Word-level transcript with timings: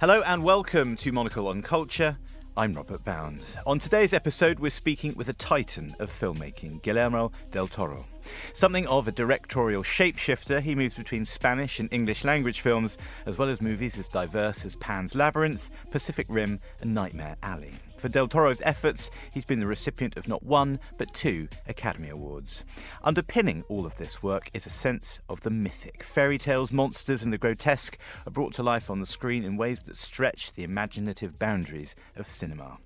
Hello 0.00 0.20
and 0.26 0.42
welcome 0.42 0.96
to 0.96 1.12
Monocle 1.12 1.48
on 1.48 1.62
Culture. 1.62 2.18
I'm 2.58 2.74
Robert 2.74 3.02
Bound. 3.04 3.42
On 3.66 3.78
today's 3.78 4.12
episode, 4.12 4.58
we're 4.58 4.70
speaking 4.70 5.14
with 5.16 5.28
a 5.30 5.32
titan 5.32 5.96
of 5.98 6.10
filmmaking, 6.10 6.82
Guillermo 6.82 7.32
del 7.50 7.66
Toro. 7.68 8.04
Something 8.52 8.86
of 8.86 9.08
a 9.08 9.12
directorial 9.12 9.82
shapeshifter, 9.82 10.60
he 10.60 10.74
moves 10.74 10.94
between 10.94 11.24
Spanish 11.24 11.80
and 11.80 11.90
English 11.90 12.22
language 12.22 12.60
films, 12.60 12.98
as 13.24 13.38
well 13.38 13.48
as 13.48 13.62
movies 13.62 13.98
as 13.98 14.08
diverse 14.08 14.66
as 14.66 14.76
Pan's 14.76 15.14
Labyrinth, 15.14 15.70
Pacific 15.90 16.26
Rim, 16.28 16.60
and 16.80 16.94
Nightmare 16.94 17.36
Alley. 17.42 17.72
For 18.04 18.10
Del 18.10 18.28
Toro's 18.28 18.60
efforts, 18.66 19.10
he's 19.32 19.46
been 19.46 19.60
the 19.60 19.66
recipient 19.66 20.18
of 20.18 20.28
not 20.28 20.42
one, 20.42 20.78
but 20.98 21.14
two 21.14 21.48
Academy 21.66 22.10
Awards. 22.10 22.62
Underpinning 23.02 23.64
all 23.66 23.86
of 23.86 23.96
this 23.96 24.22
work 24.22 24.50
is 24.52 24.66
a 24.66 24.68
sense 24.68 25.20
of 25.26 25.40
the 25.40 25.48
mythic. 25.48 26.02
Fairy 26.02 26.36
tales, 26.36 26.70
monsters, 26.70 27.22
and 27.22 27.32
the 27.32 27.38
grotesque 27.38 27.96
are 28.26 28.30
brought 28.30 28.52
to 28.56 28.62
life 28.62 28.90
on 28.90 29.00
the 29.00 29.06
screen 29.06 29.42
in 29.42 29.56
ways 29.56 29.84
that 29.84 29.96
stretch 29.96 30.52
the 30.52 30.64
imaginative 30.64 31.38
boundaries 31.38 31.94
of 32.14 32.28
cinema. 32.28 32.76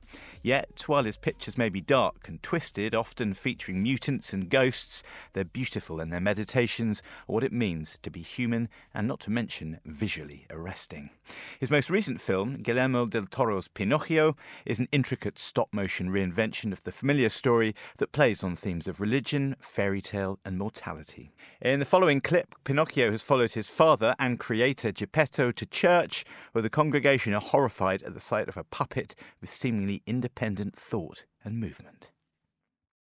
Yet, 0.42 0.84
while 0.86 1.04
his 1.04 1.16
pictures 1.16 1.58
may 1.58 1.68
be 1.68 1.80
dark 1.80 2.28
and 2.28 2.42
twisted, 2.42 2.94
often 2.94 3.34
featuring 3.34 3.82
mutants 3.82 4.32
and 4.32 4.48
ghosts, 4.48 5.02
they're 5.32 5.44
beautiful 5.44 6.00
in 6.00 6.10
their 6.10 6.20
meditations 6.20 7.02
on 7.28 7.34
what 7.34 7.44
it 7.44 7.52
means 7.52 7.98
to 8.02 8.10
be 8.10 8.22
human 8.22 8.68
and 8.94 9.08
not 9.08 9.20
to 9.20 9.30
mention 9.30 9.80
visually 9.84 10.46
arresting. 10.50 11.10
His 11.58 11.70
most 11.70 11.90
recent 11.90 12.20
film, 12.20 12.62
Guillermo 12.62 13.06
del 13.06 13.26
Toro's 13.26 13.68
Pinocchio, 13.68 14.36
is 14.64 14.78
an 14.78 14.88
intricate 14.92 15.38
stop 15.38 15.68
motion 15.72 16.10
reinvention 16.10 16.72
of 16.72 16.82
the 16.84 16.92
familiar 16.92 17.28
story 17.28 17.74
that 17.98 18.12
plays 18.12 18.44
on 18.44 18.56
themes 18.56 18.86
of 18.86 19.00
religion, 19.00 19.56
fairy 19.60 20.00
tale, 20.00 20.38
and 20.44 20.56
mortality. 20.56 21.32
In 21.60 21.80
the 21.80 21.84
following 21.84 22.20
clip, 22.20 22.54
Pinocchio 22.64 23.10
has 23.10 23.22
followed 23.22 23.52
his 23.52 23.70
father 23.70 24.14
and 24.18 24.38
creator 24.38 24.92
Geppetto 24.92 25.50
to 25.52 25.66
church, 25.66 26.24
where 26.52 26.62
the 26.62 26.70
congregation 26.70 27.34
are 27.34 27.40
horrified 27.40 28.02
at 28.02 28.14
the 28.14 28.20
sight 28.20 28.48
of 28.48 28.56
a 28.56 28.64
puppet 28.64 29.14
with 29.40 29.52
seemingly 29.52 29.97
independent 30.06 30.76
thought 30.76 31.24
and 31.44 31.58
movement. 31.58 32.10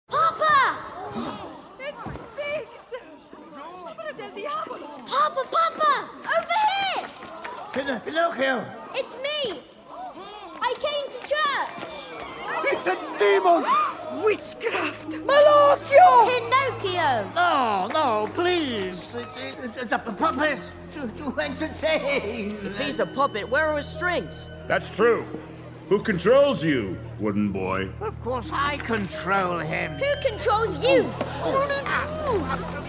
Papa! 0.09 0.77
It 1.79 1.95
speaks! 1.99 2.85
Papa, 5.07 5.47
Papa! 5.51 6.09
Over 6.19 6.57
here! 6.75 7.07
Pin- 7.73 8.01
Pinocchio! 8.01 8.71
It's 8.93 9.15
me! 9.15 9.61
I 10.61 10.73
came 10.79 11.11
to 11.11 11.19
church! 11.19 11.91
It's 12.71 12.87
a 12.87 12.95
demon! 13.19 13.63
Witchcraft! 14.23 15.09
Malocchio! 15.09 16.27
Pinocchio! 16.27 17.31
No, 17.35 17.89
no, 17.93 18.29
please. 18.33 19.15
It's, 19.15 19.37
it's, 19.63 19.77
it's 19.77 19.91
a 19.91 19.99
puppet 19.99 20.59
to, 20.93 21.07
to 21.07 21.39
entertain. 21.39 22.51
If 22.51 22.77
he's 22.79 22.99
a 22.99 23.05
puppet, 23.05 23.49
where 23.49 23.65
are 23.67 23.77
his 23.77 23.87
strings? 23.87 24.49
That's 24.67 24.89
true. 24.89 25.25
Who 25.89 26.01
controls 26.01 26.63
you, 26.63 26.97
wooden 27.19 27.51
boy? 27.51 27.89
Of 28.01 28.19
course, 28.23 28.49
I 28.51 28.77
control 28.77 29.59
him. 29.59 29.91
Who 29.93 30.27
controls 30.27 30.83
you? 30.83 31.11
Oh. 31.43 31.67
Ah. 31.85 32.81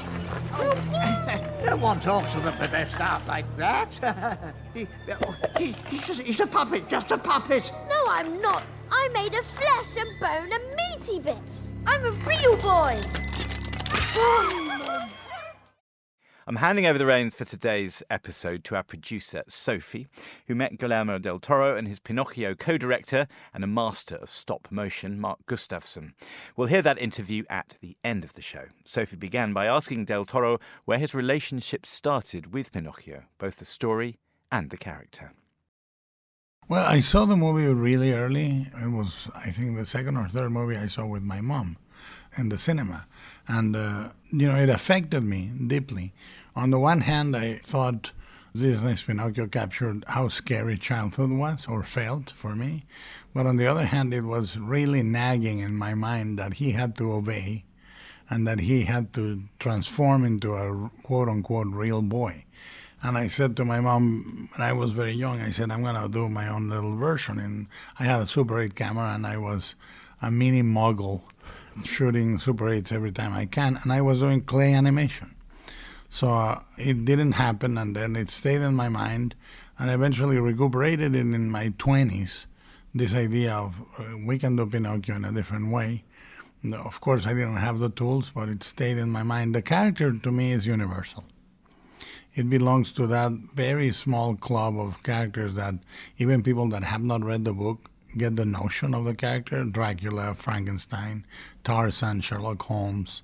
No 1.67 1.77
one 1.77 2.01
talks 2.01 2.33
to 2.33 2.41
the 2.41 2.51
podestà 2.53 3.27
like 3.27 3.45
that. 3.57 4.55
he, 4.75 4.87
he, 5.59 5.75
he's, 5.91 6.19
he's 6.19 6.41
a 6.41 6.47
puppet, 6.47 6.89
just 6.89 7.11
a 7.11 7.19
puppet. 7.19 7.71
No, 7.91 8.07
I'm 8.09 8.41
not. 8.41 8.63
I'm 8.91 9.13
made 9.13 9.35
of 9.35 9.45
flesh 9.45 9.97
and 9.99 10.09
bone 10.21 10.53
and 10.53 10.63
meaty 10.77 11.19
bits. 11.19 11.71
I'm 11.87 12.05
a 12.05 12.11
real 12.11 12.57
boy. 12.59 13.01
I'm 16.49 16.57
handing 16.57 16.87
over 16.87 16.97
the 16.97 17.07
reins 17.07 17.35
for 17.35 17.45
today's 17.45 18.05
episode 18.09 18.63
to 18.65 18.77
our 18.77 18.85
producer, 18.85 19.43
Sophie, 19.49 20.07
who 20.47 20.55
met 20.55 20.79
Guillermo 20.79 21.19
del 21.19 21.41
Toro 21.41 21.77
and 21.77 21.89
his 21.89 21.99
Pinocchio 21.99 22.55
co 22.55 22.79
director 22.79 23.27
and 23.53 23.65
a 23.65 23.67
master 23.67 24.15
of 24.15 24.31
stop 24.31 24.69
motion, 24.71 25.19
Mark 25.19 25.41
Gustafson. 25.47 26.15
We'll 26.57 26.69
hear 26.69 26.83
that 26.83 27.03
interview 27.03 27.43
at 27.51 27.77
the 27.81 27.97
end 28.05 28.23
of 28.23 28.35
the 28.35 28.43
show. 28.43 28.67
Sophie 28.85 29.17
began 29.17 29.55
by 29.55 29.67
asking 29.67 30.05
del 30.05 30.25
Toro 30.25 30.61
where 30.85 30.99
his 30.99 31.17
relationship 31.17 31.85
started 31.85 32.53
with 32.53 32.71
Pinocchio, 32.71 33.25
both 33.39 33.57
the 33.57 33.65
story 33.65 34.21
and 34.53 34.71
the 34.71 34.77
character. 34.77 35.33
Well, 36.69 36.87
I 36.87 37.01
saw 37.01 37.25
the 37.25 37.35
movie 37.35 37.67
really 37.67 38.13
early. 38.13 38.69
It 38.81 38.93
was, 38.93 39.27
I 39.35 39.51
think, 39.51 39.77
the 39.77 39.85
second 39.85 40.17
or 40.17 40.29
third 40.29 40.51
movie 40.51 40.77
I 40.77 40.87
saw 40.87 41.07
with 41.07 41.25
my 41.25 41.41
mom 41.41 41.77
in 42.37 42.49
the 42.49 42.59
cinema. 42.59 43.07
And, 43.49 43.77
uh, 43.77 44.09
you 44.33 44.49
know, 44.49 44.57
it 44.57 44.69
affected 44.69 45.23
me 45.23 45.51
deeply. 45.67 46.13
On 46.57 46.71
the 46.71 46.79
one 46.79 47.03
hand, 47.03 47.37
I 47.37 47.57
thought 47.57 48.13
Disney's 48.57 49.05
Pinocchio 49.05 49.47
captured 49.47 50.07
how 50.09 50.29
scary 50.29 50.79
childhood 50.79 51.31
was 51.31 51.67
or 51.67 51.85
felt 51.85 52.31
for 52.31 52.57
me. 52.57 52.85
But 53.35 53.45
on 53.45 53.59
the 53.59 53.67
other 53.67 53.85
hand, 53.85 54.15
it 54.15 54.23
was 54.23 54.59
really 54.59 55.03
nagging 55.03 55.59
in 55.59 55.77
my 55.77 55.93
mind 55.93 56.39
that 56.39 56.55
he 56.55 56.71
had 56.73 56.97
to 56.97 57.13
obey 57.13 57.65
and 58.31 58.47
that 58.47 58.61
he 58.61 58.85
had 58.85 59.13
to 59.13 59.43
transform 59.59 60.25
into 60.25 60.55
a 60.55 60.91
quote 61.03 61.29
unquote 61.29 61.67
real 61.67 62.01
boy. 62.01 62.47
And 63.03 63.19
I 63.19 63.29
said 63.29 63.55
to 63.59 63.65
my 63.67 63.81
mom 63.81 64.49
when 64.57 64.67
I 64.67 64.73
was 64.73 64.93
very 64.93 65.13
young, 65.13 65.43
I 65.43 65.51
said, 65.51 65.71
I'm 65.71 65.83
going 65.83 66.03
to 66.03 66.09
do 66.09 66.31
my 66.31 66.49
own 66.49 66.71
little 66.71 66.97
version. 66.97 67.39
And 67.39 67.67
I 68.01 68.05
had 68.05 68.23
a 68.23 68.27
Super 68.27 68.59
8 68.59 68.75
camera 68.75 69.15
and 69.15 69.27
I 69.27 69.37
was 69.37 69.75
a 70.23 70.31
mini 70.31 70.63
mogul 70.63 71.23
shooting 71.85 72.39
Super 72.39 72.65
8s 72.65 72.93
every 72.93 73.13
time 73.13 73.35
I 73.35 73.45
can. 73.45 73.79
And 73.83 73.93
I 73.93 74.01
was 74.01 74.21
doing 74.21 74.41
clay 74.41 74.73
animation. 74.73 75.36
So 76.17 76.29
uh, 76.29 76.61
it 76.79 77.05
didn't 77.05 77.33
happen 77.33 77.77
and 77.77 77.95
then 77.95 78.17
it 78.17 78.31
stayed 78.31 78.63
in 78.63 78.75
my 78.75 78.89
mind 78.89 79.35
and 79.79 79.91
eventually 79.91 80.39
recuperated 80.39 81.15
it 81.15 81.21
in 81.21 81.51
my 81.51 81.69
20s. 81.69 82.47
This 82.95 83.15
idea 83.15 83.53
of 83.53 83.75
uh, 83.99 84.17
we 84.27 84.39
can 84.39 84.57
do 84.57 84.65
Pinocchio 84.65 85.17
in 85.17 85.27
a 85.27 85.33
different 85.33 85.71
way. 85.71 86.05
Of 86.73 87.03
course, 87.03 87.27
I 87.27 87.35
didn't 87.35 87.59
have 87.59 87.81
the 87.81 87.91
tools, 87.91 88.31
but 88.35 88.49
it 88.49 88.63
stayed 88.63 88.97
in 88.97 89.11
my 89.11 89.23
mind. 89.23 89.55
The 89.55 89.61
character 89.61 90.11
to 90.11 90.31
me 90.33 90.53
is 90.53 90.67
universal 90.67 91.25
it 92.35 92.49
belongs 92.49 92.93
to 92.93 93.07
that 93.07 93.33
very 93.55 93.93
small 93.93 94.37
club 94.37 94.79
of 94.79 95.03
characters 95.03 95.55
that 95.55 95.75
even 96.19 96.43
people 96.43 96.69
that 96.69 96.85
have 96.85 97.03
not 97.03 97.25
read 97.25 97.45
the 97.45 97.53
book 97.53 97.91
get 98.17 98.37
the 98.37 98.45
notion 98.45 98.95
of 98.95 99.05
the 99.05 99.15
character 99.15 99.65
Dracula, 99.65 100.35
Frankenstein, 100.35 101.27
Tarzan, 101.65 102.21
Sherlock 102.21 102.63
Holmes, 102.63 103.23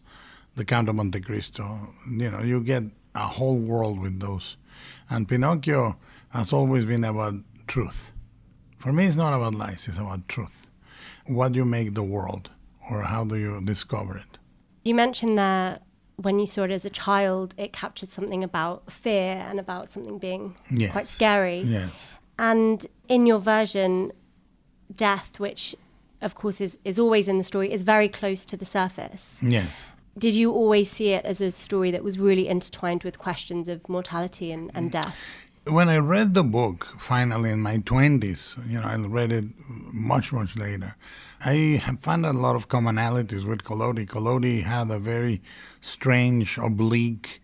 the 0.57 0.65
Count 0.65 0.89
of 0.89 0.95
Monte 0.95 1.21
Cristo. 1.21 1.93
You 2.11 2.31
know, 2.31 2.41
you 2.41 2.61
get 2.63 2.83
a 3.15 3.27
whole 3.27 3.59
world 3.59 3.99
with 4.01 4.21
those. 4.21 4.57
And 5.09 5.29
Pinocchio 5.29 5.97
has 6.31 6.53
always 6.53 6.85
been 6.85 7.05
about 7.05 7.35
truth. 7.67 8.13
For 8.79 8.93
me, 8.93 9.07
it's 9.07 9.17
not 9.17 9.35
about 9.35 9.55
lies, 9.55 9.87
it's 9.89 9.99
about 9.99 10.29
truth. 10.29 10.69
What 11.27 11.53
do 11.53 11.59
you 11.59 11.65
make 11.65 11.95
the 11.95 12.03
world, 12.03 12.51
or 12.91 13.03
how 13.03 13.25
do 13.25 13.37
you 13.37 13.61
discover 13.65 14.17
it? 14.17 14.39
You 14.85 14.95
mentioned 14.95 15.39
that 15.39 15.83
when 16.17 16.39
you 16.39 16.47
saw 16.47 16.65
it 16.65 16.71
as 16.71 16.85
a 16.85 16.91
child, 16.91 17.55
it 17.57 17.73
captured 17.73 18.09
something 18.11 18.43
about 18.43 18.91
fear 18.91 19.45
and 19.49 19.61
about 19.61 19.93
something 19.93 20.19
being 20.19 20.57
Yes. 20.71 20.93
quite 20.93 21.07
scary. 21.07 21.61
Yes. 21.61 22.13
And 22.39 22.85
in 23.09 23.27
your 23.27 23.39
version, 23.39 24.11
death, 24.95 25.39
which 25.39 25.77
of 26.21 26.35
course 26.35 26.61
is, 26.61 26.79
is 26.85 26.99
always 26.99 27.29
in 27.29 27.39
the 27.39 27.45
story, 27.45 27.73
is 27.73 27.83
very 27.83 28.09
close 28.09 28.45
to 28.47 28.57
the 28.57 28.65
surface. 28.67 29.39
Yes. 29.43 29.87
Did 30.17 30.35
you 30.35 30.53
always 30.53 30.91
see 30.91 31.11
it 31.11 31.25
as 31.25 31.41
a 31.41 31.51
story 31.51 31.91
that 31.91 32.05
was 32.05 32.19
really 32.19 32.47
intertwined 32.47 33.03
with 33.03 33.19
questions 33.19 33.67
of 33.69 33.89
mortality 33.89 34.53
and, 34.53 34.71
and 34.75 34.91
death? 34.93 35.47
When 35.65 35.89
I 35.89 35.99
read 35.99 36.35
the 36.35 36.43
book 36.43 36.85
finally 36.99 37.51
in 37.51 37.61
my 37.61 37.79
20s, 37.79 38.69
you 38.69 38.81
know, 38.81 38.87
I 38.87 38.97
read 38.97 39.33
it 39.33 39.45
much, 39.93 40.33
much 40.33 40.57
later, 40.57 40.97
I 41.45 41.81
have 41.85 42.01
found 42.01 42.27
a 42.27 42.33
lot 42.33 42.57
of 42.57 42.69
commonalities 42.69 43.45
with 43.45 43.63
Collodi. 43.65 44.07
Collodi 44.07 44.65
had 44.65 44.91
a 44.91 44.99
very 44.99 45.41
strange, 45.81 46.59
oblique 46.59 47.41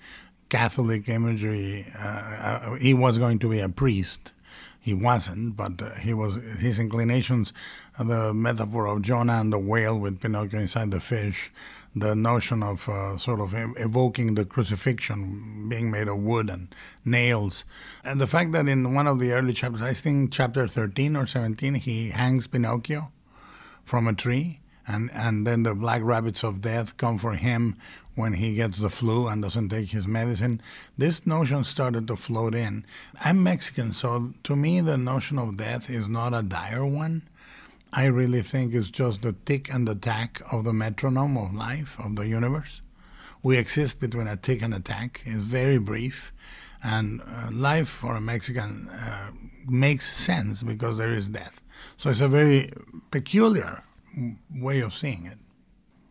Catholic 0.49 1.09
imagery. 1.09 1.87
Uh, 1.99 2.03
uh, 2.03 2.75
he 2.75 2.93
was 2.93 3.19
going 3.19 3.39
to 3.39 3.49
be 3.49 3.61
a 3.61 3.69
priest. 3.69 4.33
He 4.81 4.95
wasn't, 4.95 5.57
but 5.57 5.83
uh, 5.83 5.95
he 5.97 6.15
was. 6.15 6.37
His 6.59 6.79
inclinations, 6.79 7.53
the 7.99 8.33
metaphor 8.33 8.87
of 8.87 9.03
Jonah 9.03 9.41
and 9.41 9.53
the 9.53 9.59
whale 9.59 9.99
with 9.99 10.21
Pinocchio 10.21 10.61
inside 10.61 10.91
the 10.91 11.01
fish, 11.01 11.51
the 12.01 12.15
notion 12.15 12.63
of 12.63 12.89
uh, 12.89 13.19
sort 13.19 13.41
of 13.41 13.55
evoking 13.77 14.35
the 14.35 14.45
crucifixion 14.45 15.69
being 15.69 15.91
made 15.91 16.09
of 16.09 16.19
wood 16.19 16.51
and 16.51 16.75
nails, 17.05 17.65
and 18.03 18.21
the 18.21 18.27
fact 18.27 18.53
that 18.53 18.69
in 18.69 18.95
one 18.95 19.07
of 19.07 19.19
the 19.19 19.33
early 19.33 19.53
chapters, 19.53 19.83
I 19.83 19.95
think 19.95 20.33
chapter 20.33 20.67
thirteen 20.69 21.17
or 21.17 21.27
seventeen, 21.27 21.75
he 21.75 22.11
hangs 22.11 22.47
Pinocchio 22.47 23.13
from 23.85 24.07
a 24.07 24.15
tree, 24.15 24.61
and, 24.87 25.11
and 25.13 25.47
then 25.47 25.63
the 25.63 25.75
black 25.75 26.03
rabbits 26.03 26.43
of 26.43 26.61
death 26.61 26.97
come 26.97 27.19
for 27.19 27.35
him 27.35 27.77
when 28.15 28.35
he 28.35 28.55
gets 28.55 28.79
the 28.79 28.91
flu 28.91 29.29
and 29.29 29.43
doesn't 29.43 29.69
take 29.69 29.91
his 29.91 30.07
medicine. 30.07 30.61
This 30.97 31.27
notion 31.27 31.63
started 31.65 32.07
to 32.09 32.17
float 32.17 32.55
in. 32.55 32.85
I'm 33.21 33.43
Mexican, 33.43 33.93
so 33.93 34.33
to 34.45 34.57
me, 34.57 34.81
the 34.81 34.99
notion 34.99 35.39
of 35.39 35.57
death 35.57 35.89
is 35.89 36.09
not 36.09 36.35
a 36.35 36.43
dire 36.43 36.85
one. 36.85 37.23
I 37.93 38.05
really 38.07 38.43
think 38.43 38.75
is 38.75 38.91
just 38.91 39.23
the 39.23 39.33
tick 39.33 39.73
and 39.73 39.89
the 39.89 39.95
tack 39.95 40.43
of 40.53 40.65
the 40.65 40.73
metronome 40.73 41.37
of 41.37 41.55
life, 41.55 41.97
of 41.99 42.17
the 42.17 42.27
universe. 42.27 42.83
We 43.43 43.57
exist 43.57 44.01
between 44.01 44.27
a 44.27 44.37
tick 44.37 44.63
and 44.63 44.75
a 44.75 44.81
tack. 44.81 45.23
It's 45.25 45.43
very 45.43 45.79
brief. 45.79 46.33
And 46.83 47.23
uh, 47.23 47.51
life 47.51 47.89
for 47.89 48.17
a 48.17 48.21
Mexican 48.21 48.89
uh, 48.89 49.31
makes 49.67 50.17
sense 50.17 50.63
because 50.63 50.99
there 50.99 51.13
is 51.13 51.29
death. 51.29 51.61
So 51.97 52.11
it's 52.11 52.21
a 52.21 52.29
very 52.29 52.73
peculiar 53.11 53.83
way 54.55 54.81
of 54.81 54.95
seeing 54.95 55.27
it. 55.27 55.39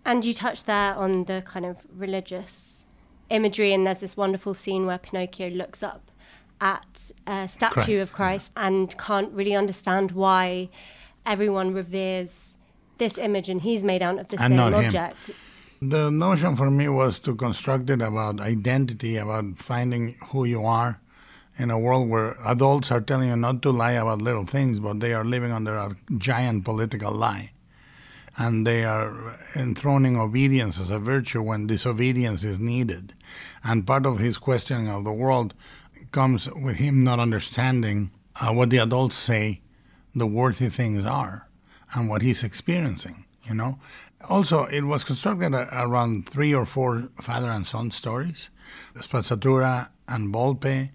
And 0.03 0.23
you 0.23 0.33
touched 0.33 0.65
there 0.65 0.95
on 0.95 1.25
the 1.25 1.43
kind 1.45 1.65
of 1.65 1.85
religious 1.93 2.85
imagery, 3.29 3.73
and 3.73 3.85
there's 3.85 3.97
this 3.97 4.15
wonderful 4.15 4.53
scene 4.53 4.85
where 4.85 4.97
Pinocchio 4.97 5.49
looks 5.49 5.83
up 5.83 6.11
at 6.59 7.11
a 7.27 7.47
statue 7.47 7.73
Christ, 7.73 8.01
of 8.01 8.13
Christ 8.13 8.53
and 8.55 8.97
can't 8.97 9.31
really 9.31 9.53
understand 9.53 10.11
why 10.11 10.69
everyone 11.27 11.73
reveres 11.73 12.55
this 12.97 13.17
image 13.17 13.49
and 13.49 13.61
he's 13.61 13.83
made 13.83 14.01
out 14.01 14.17
of 14.17 14.27
the 14.29 14.41
And 14.41 14.51
same 14.51 14.57
not 14.57 14.73
him. 14.73 14.85
object. 14.85 15.31
The 15.81 16.09
notion 16.09 16.55
for 16.55 16.71
me 16.71 16.89
was 16.89 17.19
to 17.19 17.35
construct 17.35 17.89
it 17.91 18.01
about 18.01 18.39
identity, 18.39 19.17
about 19.17 19.57
finding 19.57 20.15
who 20.29 20.45
you 20.45 20.65
are 20.65 20.99
in 21.59 21.69
a 21.69 21.77
world 21.77 22.09
where 22.09 22.35
adults 22.45 22.91
are 22.91 23.01
telling 23.01 23.29
you 23.29 23.35
not 23.35 23.61
to 23.63 23.71
lie 23.71 23.91
about 23.91 24.21
little 24.21 24.45
things, 24.45 24.79
but 24.79 24.99
they 24.99 25.13
are 25.13 25.23
living 25.25 25.51
under 25.51 25.75
a 25.75 25.95
giant 26.17 26.65
political 26.65 27.11
lie. 27.11 27.51
And 28.39 28.65
they 28.65 28.85
are 28.85 29.35
enthroning 29.55 30.15
obedience 30.17 30.79
as 30.79 30.89
a 30.91 30.99
virtue 30.99 31.41
when 31.41 31.67
disobedience 31.67 32.43
is 32.43 32.59
needed. 32.59 33.13
And 33.63 33.85
part 33.85 34.05
of 34.05 34.19
his 34.19 34.37
questioning 34.37 34.87
of 34.89 35.03
the 35.03 35.13
world 35.13 35.53
comes 36.11 36.47
with 36.49 36.77
him 36.77 37.03
not 37.03 37.19
understanding 37.19 38.11
uh, 38.39 38.53
what 38.53 38.69
the 38.69 38.77
adults 38.77 39.15
say 39.15 39.61
the 40.17 40.27
worthy 40.27 40.69
things 40.69 41.05
are 41.05 41.47
and 41.93 42.09
what 42.09 42.21
he's 42.21 42.43
experiencing, 42.43 43.25
you 43.47 43.53
know. 43.53 43.79
Also, 44.29 44.65
it 44.65 44.83
was 44.83 45.03
constructed 45.03 45.53
around 45.53 46.27
three 46.27 46.53
or 46.53 46.65
four 46.65 47.09
father 47.21 47.49
and 47.49 47.67
son 47.67 47.91
stories 47.91 48.49
Spazzatura 48.95 49.89
and 50.07 50.33
Volpe, 50.33 50.89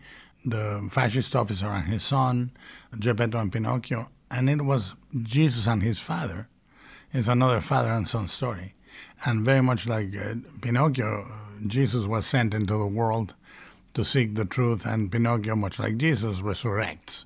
the 0.45 0.89
fascist 0.91 1.35
officer 1.37 1.69
and 1.69 1.87
his 1.87 2.03
son, 2.03 2.51
Geppetto 2.99 3.39
and 3.39 3.53
Pinocchio, 3.53 4.11
and 4.31 4.51
it 4.51 4.63
was 4.63 4.95
Jesus 5.23 5.67
and 5.67 5.83
his 5.83 5.99
father. 5.99 6.49
It's 7.13 7.29
another 7.29 7.61
father 7.61 7.91
and 7.91 8.09
son 8.09 8.29
story. 8.29 8.75
And 9.25 9.43
very 9.43 9.63
much 9.63 9.87
like 9.87 10.15
uh, 10.17 10.35
Pinocchio, 10.61 11.27
Jesus 11.67 12.07
was 12.07 12.27
sent 12.27 12.55
into 12.55 12.77
the 12.77 12.87
world 12.87 13.35
to 13.95 14.05
seek 14.05 14.35
the 14.35 14.45
truth, 14.45 14.85
and 14.85 15.13
Pinocchio, 15.13 15.55
much 15.55 15.79
like 15.79 15.97
Jesus, 15.97 16.41
resurrects 16.41 17.25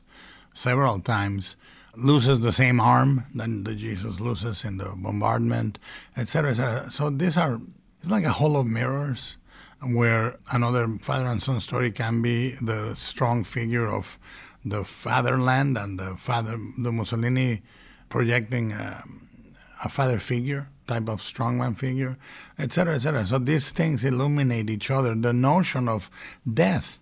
several 0.52 0.98
times, 1.00 1.56
loses 1.96 2.40
the 2.40 2.52
same 2.52 2.80
arm 2.80 3.24
that 3.34 3.64
the 3.64 3.74
Jesus 3.74 4.20
loses 4.20 4.64
in 4.64 4.78
the 4.78 4.92
bombardment, 4.96 5.78
etc., 6.16 6.50
etc. 6.50 6.90
So 6.90 7.10
these 7.10 7.36
are 7.36 7.58
it's 8.00 8.10
like 8.10 8.24
a 8.24 8.32
hall 8.32 8.56
of 8.56 8.66
mirrors, 8.66 9.36
where 9.80 10.38
another 10.52 10.86
father 11.00 11.26
and 11.26 11.42
son 11.42 11.60
story 11.60 11.90
can 11.90 12.22
be 12.22 12.52
the 12.62 12.94
strong 12.94 13.44
figure 13.44 13.86
of 13.86 14.18
the 14.64 14.84
fatherland 14.84 15.78
and 15.78 15.98
the 15.98 16.16
father, 16.16 16.58
the 16.78 16.92
Mussolini 16.92 17.62
projecting. 18.08 18.72
um 18.72 19.26
a 19.84 19.88
father 19.88 20.18
figure, 20.18 20.68
type 20.86 21.08
of 21.08 21.20
strongman 21.20 21.76
figure, 21.76 22.16
etc., 22.58 22.94
etc. 22.94 23.26
So 23.26 23.38
these 23.38 23.70
things 23.70 24.04
illuminate 24.04 24.70
each 24.70 24.90
other. 24.90 25.14
The 25.14 25.32
notion 25.32 25.88
of 25.88 26.10
death 26.50 27.00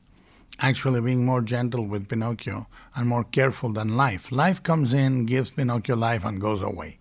actually 0.61 1.01
being 1.01 1.25
more 1.25 1.43
gentle 1.43 1.87
with 1.87 2.09
Pinocchio 2.09 2.67
and 2.95 3.09
more 3.09 3.25
careful 3.25 3.73
than 3.73 3.97
life. 3.97 4.31
Life 4.31 4.63
comes 4.63 4.93
in, 4.93 5.27
gives 5.27 5.51
Pinocchio 5.51 5.97
life, 5.97 6.25
and 6.25 6.41
goes 6.41 6.63
away. 6.63 6.99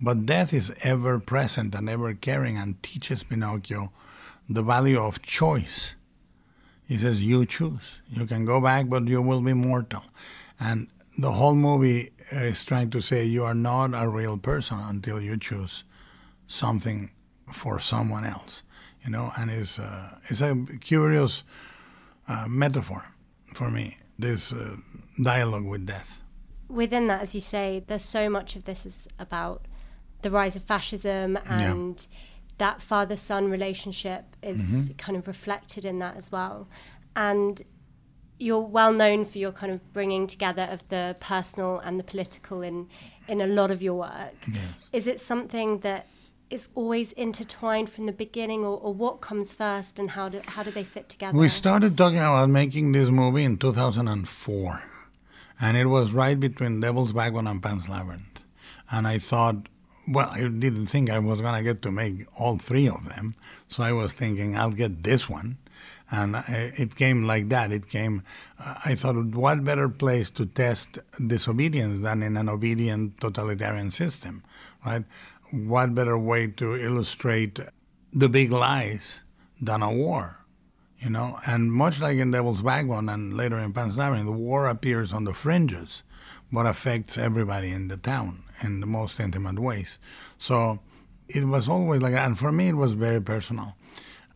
But 0.00 0.24
death 0.24 0.52
is 0.52 0.72
ever 0.82 1.18
present 1.18 1.74
and 1.74 1.88
ever 1.88 2.14
caring 2.14 2.56
and 2.56 2.82
teaches 2.82 3.22
Pinocchio 3.22 3.92
the 4.48 4.62
value 4.62 4.98
of 4.98 5.22
choice. 5.22 5.92
He 6.88 6.96
says, 6.96 7.22
You 7.22 7.46
choose. 7.46 8.00
You 8.08 8.26
can 8.26 8.44
go 8.44 8.60
back, 8.60 8.88
but 8.88 9.06
you 9.06 9.22
will 9.22 9.42
be 9.42 9.52
mortal. 9.52 10.04
And 10.58 10.88
the 11.18 11.32
whole 11.32 11.54
movie 11.54 12.10
is 12.32 12.64
trying 12.64 12.90
to 12.90 13.00
say 13.00 13.24
you 13.24 13.44
are 13.44 13.54
not 13.54 13.90
a 13.94 14.08
real 14.08 14.38
person 14.38 14.78
until 14.78 15.20
you 15.20 15.36
choose 15.36 15.84
something 16.46 17.10
for 17.52 17.78
someone 17.78 18.24
else, 18.24 18.62
you 19.04 19.10
know. 19.10 19.32
And 19.38 19.50
it's 19.50 19.78
uh, 19.78 20.16
it's 20.24 20.40
a 20.40 20.56
curious 20.80 21.44
uh, 22.30 22.46
metaphor 22.48 23.02
for 23.54 23.68
me. 23.70 23.86
This 24.18 24.52
uh, 24.52 24.76
dialogue 25.22 25.66
with 25.72 25.84
death. 25.86 26.10
Within 26.68 27.04
that, 27.08 27.20
as 27.22 27.34
you 27.34 27.40
say, 27.40 27.82
there's 27.88 28.04
so 28.18 28.28
much 28.30 28.56
of 28.56 28.62
this 28.64 28.86
is 28.86 29.08
about 29.18 29.58
the 30.22 30.30
rise 30.30 30.54
of 30.56 30.62
fascism 30.62 31.38
and 31.46 32.06
that 32.58 32.80
father 32.80 33.16
son 33.16 33.50
relationship 33.50 34.24
is 34.42 34.58
Mm-hmm. 34.58 34.92
kind 35.04 35.16
of 35.18 35.26
reflected 35.26 35.84
in 35.84 35.98
that 35.98 36.16
as 36.16 36.30
well. 36.30 36.68
And 37.16 37.62
you're 38.38 38.60
well 38.78 38.92
known 38.92 39.24
for 39.24 39.38
your 39.38 39.52
kind 39.52 39.72
of 39.72 39.80
bringing 39.92 40.26
together 40.26 40.66
of 40.70 40.80
the 40.88 41.16
personal 41.20 41.78
and 41.78 41.98
the 41.98 42.04
political 42.04 42.62
in 42.62 42.88
in 43.28 43.40
a 43.40 43.46
lot 43.46 43.70
of 43.70 43.80
your 43.82 43.94
work. 43.94 44.34
Is 44.92 45.06
it 45.06 45.20
something 45.20 45.80
that 45.80 46.06
is 46.50 46.68
always 46.74 47.12
intertwined 47.12 47.88
from 47.90 48.06
the 48.06 48.12
beginning, 48.12 48.64
or, 48.64 48.78
or 48.78 48.92
what 48.92 49.20
comes 49.20 49.52
first, 49.52 49.98
and 49.98 50.10
how 50.10 50.28
do 50.28 50.40
how 50.46 50.62
do 50.62 50.70
they 50.70 50.82
fit 50.82 51.08
together? 51.08 51.36
We 51.36 51.48
started 51.48 51.96
talking 51.96 52.18
about 52.18 52.48
making 52.48 52.92
this 52.92 53.08
movie 53.08 53.44
in 53.44 53.56
2004, 53.56 54.82
and 55.60 55.76
it 55.76 55.86
was 55.86 56.12
right 56.12 56.38
between 56.38 56.80
Devil's 56.80 57.12
Backbone 57.12 57.46
and 57.46 57.62
Pan's 57.62 57.88
Labyrinth. 57.88 58.44
And 58.90 59.06
I 59.06 59.18
thought, 59.18 59.68
well, 60.08 60.30
I 60.30 60.40
didn't 60.40 60.88
think 60.88 61.10
I 61.10 61.18
was 61.20 61.40
going 61.40 61.54
to 61.54 61.62
get 61.62 61.82
to 61.82 61.90
make 61.90 62.26
all 62.36 62.58
three 62.58 62.88
of 62.88 63.08
them, 63.08 63.34
so 63.68 63.82
I 63.82 63.92
was 63.92 64.12
thinking 64.12 64.56
I'll 64.56 64.70
get 64.72 65.04
this 65.04 65.28
one. 65.28 65.58
And 66.12 66.36
it 66.48 66.96
came 66.96 67.24
like 67.24 67.48
that. 67.50 67.70
It 67.70 67.88
came, 67.88 68.24
uh, 68.58 68.74
I 68.84 68.96
thought, 68.96 69.14
what 69.26 69.62
better 69.62 69.88
place 69.88 70.28
to 70.30 70.44
test 70.44 70.98
disobedience 71.24 72.02
than 72.02 72.24
in 72.24 72.36
an 72.36 72.48
obedient 72.48 73.20
totalitarian 73.20 73.92
system, 73.92 74.42
right? 74.84 75.04
What 75.52 75.94
better 75.94 76.18
way 76.18 76.48
to 76.48 76.76
illustrate 76.76 77.58
the 78.12 78.28
big 78.28 78.50
lies 78.52 79.22
than 79.60 79.82
a 79.82 79.92
war? 79.92 80.40
you 81.00 81.10
know. 81.10 81.38
And 81.46 81.72
much 81.72 82.00
like 82.00 82.18
in 82.18 82.30
Devil's 82.30 82.62
Backbone 82.62 83.08
and 83.08 83.36
later 83.36 83.58
in 83.58 83.72
Pan's 83.72 83.98
Labyrinth, 83.98 84.26
the 84.26 84.32
war 84.32 84.68
appears 84.68 85.12
on 85.12 85.24
the 85.24 85.34
fringes, 85.34 86.02
but 86.52 86.66
affects 86.66 87.18
everybody 87.18 87.70
in 87.70 87.88
the 87.88 87.96
town 87.96 88.44
in 88.62 88.80
the 88.80 88.86
most 88.86 89.18
intimate 89.18 89.58
ways. 89.58 89.98
So 90.38 90.80
it 91.28 91.44
was 91.44 91.68
always 91.68 92.02
like, 92.02 92.14
and 92.14 92.38
for 92.38 92.52
me, 92.52 92.68
it 92.68 92.76
was 92.76 92.92
very 92.92 93.20
personal. 93.20 93.74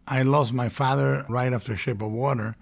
I 0.09 0.23
lost 0.23 0.53
my 0.53 0.69
father 0.69 1.25
right 1.29 1.53
after 1.53 1.77
Shape 1.77 2.03
of 2.03 2.13
Water, 2.13 2.57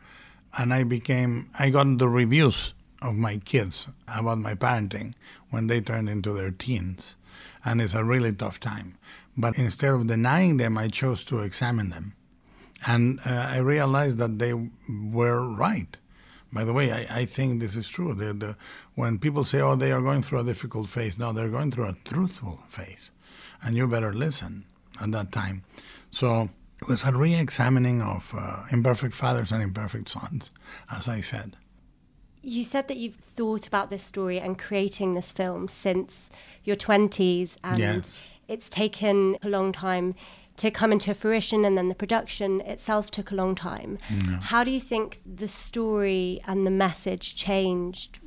and 0.59 0.73
I 0.73 0.85
became, 0.85 1.49
I 1.59 1.71
got 1.71 1.99
the 1.99 2.09
reviews 2.09 2.75
of 3.01 3.15
my 3.15 3.39
kids 3.39 3.89
about 4.07 4.39
my 4.39 4.55
parenting 4.55 5.15
when 5.51 5.67
they 5.67 5.81
turned 5.81 6.09
into 6.09 6.33
their 6.33 6.51
teens. 6.51 7.17
And 7.65 7.81
it's 7.81 7.95
a 7.95 8.05
really 8.05 8.33
tough 8.33 8.61
time. 8.61 8.99
But 9.37 9.59
instead 9.59 9.95
of 9.95 10.07
denying 10.07 10.57
them, 10.57 10.77
I 10.77 10.89
chose 10.89 11.25
to 11.25 11.41
examine 11.41 11.91
them 11.91 12.15
and 12.87 13.21
uh, 13.25 13.47
I 13.51 13.59
realized 13.59 14.19
that 14.19 14.39
they 14.39 14.55
were 14.55 15.49
right. 15.49 15.97
By 16.53 16.65
the 16.65 16.73
way, 16.73 16.93
I, 16.93 17.21
I 17.21 17.25
think 17.25 17.61
this 17.61 17.77
is 17.77 17.89
true. 17.89 18.13
The, 18.15 18.33
the, 18.33 18.57
when 18.95 19.19
people 19.19 19.45
say, 19.45 19.61
oh, 19.61 19.77
they 19.77 19.93
are 19.93 20.03
going 20.03 20.23
through 20.23 20.41
a 20.41 20.45
difficult 20.45 20.89
phase, 20.89 21.19
no, 21.19 21.33
they're 21.33 21.49
going 21.49 21.71
through 21.71 21.87
a 21.87 21.97
truthful 22.05 22.63
phase. 22.69 23.11
And 23.63 23.77
you 23.77 23.87
better 23.87 24.13
listen 24.13 24.65
at 25.01 25.13
that 25.13 25.33
time. 25.33 25.63
So 26.11 26.51
it 26.81 26.89
was 26.89 27.05
a 27.05 27.13
re 27.13 27.35
examining 27.35 28.03
of 28.03 28.33
uh, 28.37 28.65
imperfect 28.71 29.15
fathers 29.15 29.53
and 29.53 29.63
imperfect 29.63 30.09
sons, 30.09 30.51
as 30.91 31.09
I 31.09 31.21
said. 31.21 31.57
You 32.43 32.65
said 32.65 32.89
that 32.89 32.97
you've 32.97 33.15
thought 33.15 33.67
about 33.67 33.89
this 33.91 34.03
story 34.03 34.39
and 34.41 34.59
creating 34.59 35.15
this 35.15 35.31
film 35.33 35.69
since 35.69 36.29
your 36.65 36.77
20s, 36.77 37.57
and 37.63 37.79
Yes. 37.79 38.19
it's 38.49 38.69
taken 38.69 39.37
a 39.43 39.49
long 39.49 39.73
time 39.73 40.15
to 40.57 40.71
come 40.71 40.93
into 40.93 41.15
fruition, 41.15 41.65
and 41.65 41.79
then 41.79 41.89
the 41.89 41.95
production 41.95 42.61
itself 42.63 43.11
took 43.11 43.31
a 43.31 43.35
long 43.35 43.55
time. 43.55 43.99
How 44.51 44.65
do 44.65 44.71
you 44.71 44.81
think 44.81 45.21
the 45.25 45.49
story 45.49 46.41
and 46.47 46.67
the 46.67 46.71
message 46.71 47.37
changed 47.37 48.19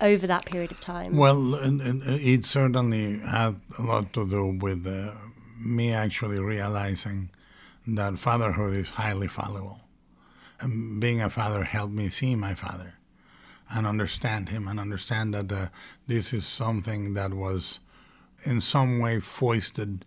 over 0.00 0.26
that 0.26 0.44
period 0.44 0.70
of 0.70 0.80
time? 0.80 1.16
Well, 1.16 1.54
and- 1.54 1.80
and 1.80 2.02
it 2.04 2.46
certainly 2.46 3.18
had 3.20 3.56
a 3.78 3.82
lot 3.82 4.12
to 4.12 4.26
do 4.28 4.46
with 4.60 4.86
uh, 4.86 5.12
me 5.58 5.92
actually 5.92 6.38
realizing 6.38 7.30
that 7.86 8.18
fatherhood 8.18 8.74
is 8.74 8.90
highly 8.90 9.28
fallible. 9.28 9.80
And 10.60 11.00
being 11.00 11.20
a 11.20 11.28
father 11.30 11.64
helped 11.64 11.92
me 11.94 12.08
see 12.08 12.34
my 12.36 12.54
father 12.54 12.94
and 13.70 13.86
understand 13.86 14.50
him 14.50 14.68
and 14.68 14.78
understand 14.78 15.34
that 15.34 15.50
uh, 15.50 15.66
this 16.06 16.32
is 16.32 16.46
something 16.46 17.14
that 17.14 17.34
was 17.34 17.80
in 18.44 18.60
some 18.60 18.98
way 18.98 19.20
foisted 19.20 20.04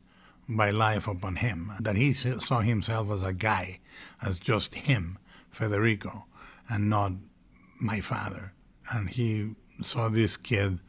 by 0.48 0.70
life 0.70 1.08
upon 1.08 1.38
him. 1.38 1.72
That 1.80 1.96
he 1.96 2.14
saw 2.14 2.60
himself 2.60 3.12
as 3.12 3.24
a 3.24 3.34
guy, 3.34 3.80
as 4.22 4.40
just 4.40 4.76
him, 4.76 5.18
Federico, 5.52 6.26
and 6.70 6.90
not 6.90 7.14
my 7.80 8.00
father. 8.00 8.54
And 8.92 9.10
he 9.10 9.56
saw 9.82 10.10
this 10.10 10.38
kid 10.38 10.80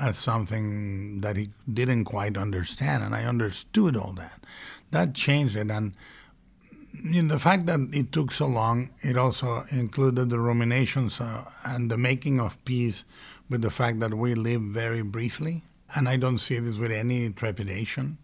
as 0.00 0.16
something 0.16 1.20
that 1.20 1.36
he 1.36 1.50
didn't 1.70 2.04
quite 2.04 2.36
understand, 2.36 3.02
and 3.02 3.14
I 3.14 3.24
understood 3.24 3.96
all 3.96 4.12
that. 4.14 4.40
That 4.90 5.14
changed 5.14 5.56
it, 5.56 5.70
and 5.70 5.94
in 6.94 7.28
the 7.28 7.38
fact 7.38 7.66
that 7.66 7.80
it 7.92 8.12
took 8.12 8.32
so 8.32 8.46
long, 8.46 8.90
it 9.00 9.16
also 9.16 9.64
included 9.70 10.30
the 10.30 10.38
ruminations 10.38 11.20
uh, 11.20 11.44
and 11.64 11.90
the 11.90 11.96
making 11.96 12.40
of 12.40 12.62
peace 12.64 13.04
with 13.48 13.62
the 13.62 13.70
fact 13.70 14.00
that 14.00 14.14
we 14.14 14.34
live 14.34 14.62
very 14.62 15.02
briefly. 15.02 15.64
And 15.94 16.08
I 16.08 16.16
don't 16.16 16.38
see 16.38 16.58
this 16.58 16.76
with 16.76 16.92
any 16.92 17.30
trepidation. 17.30 18.18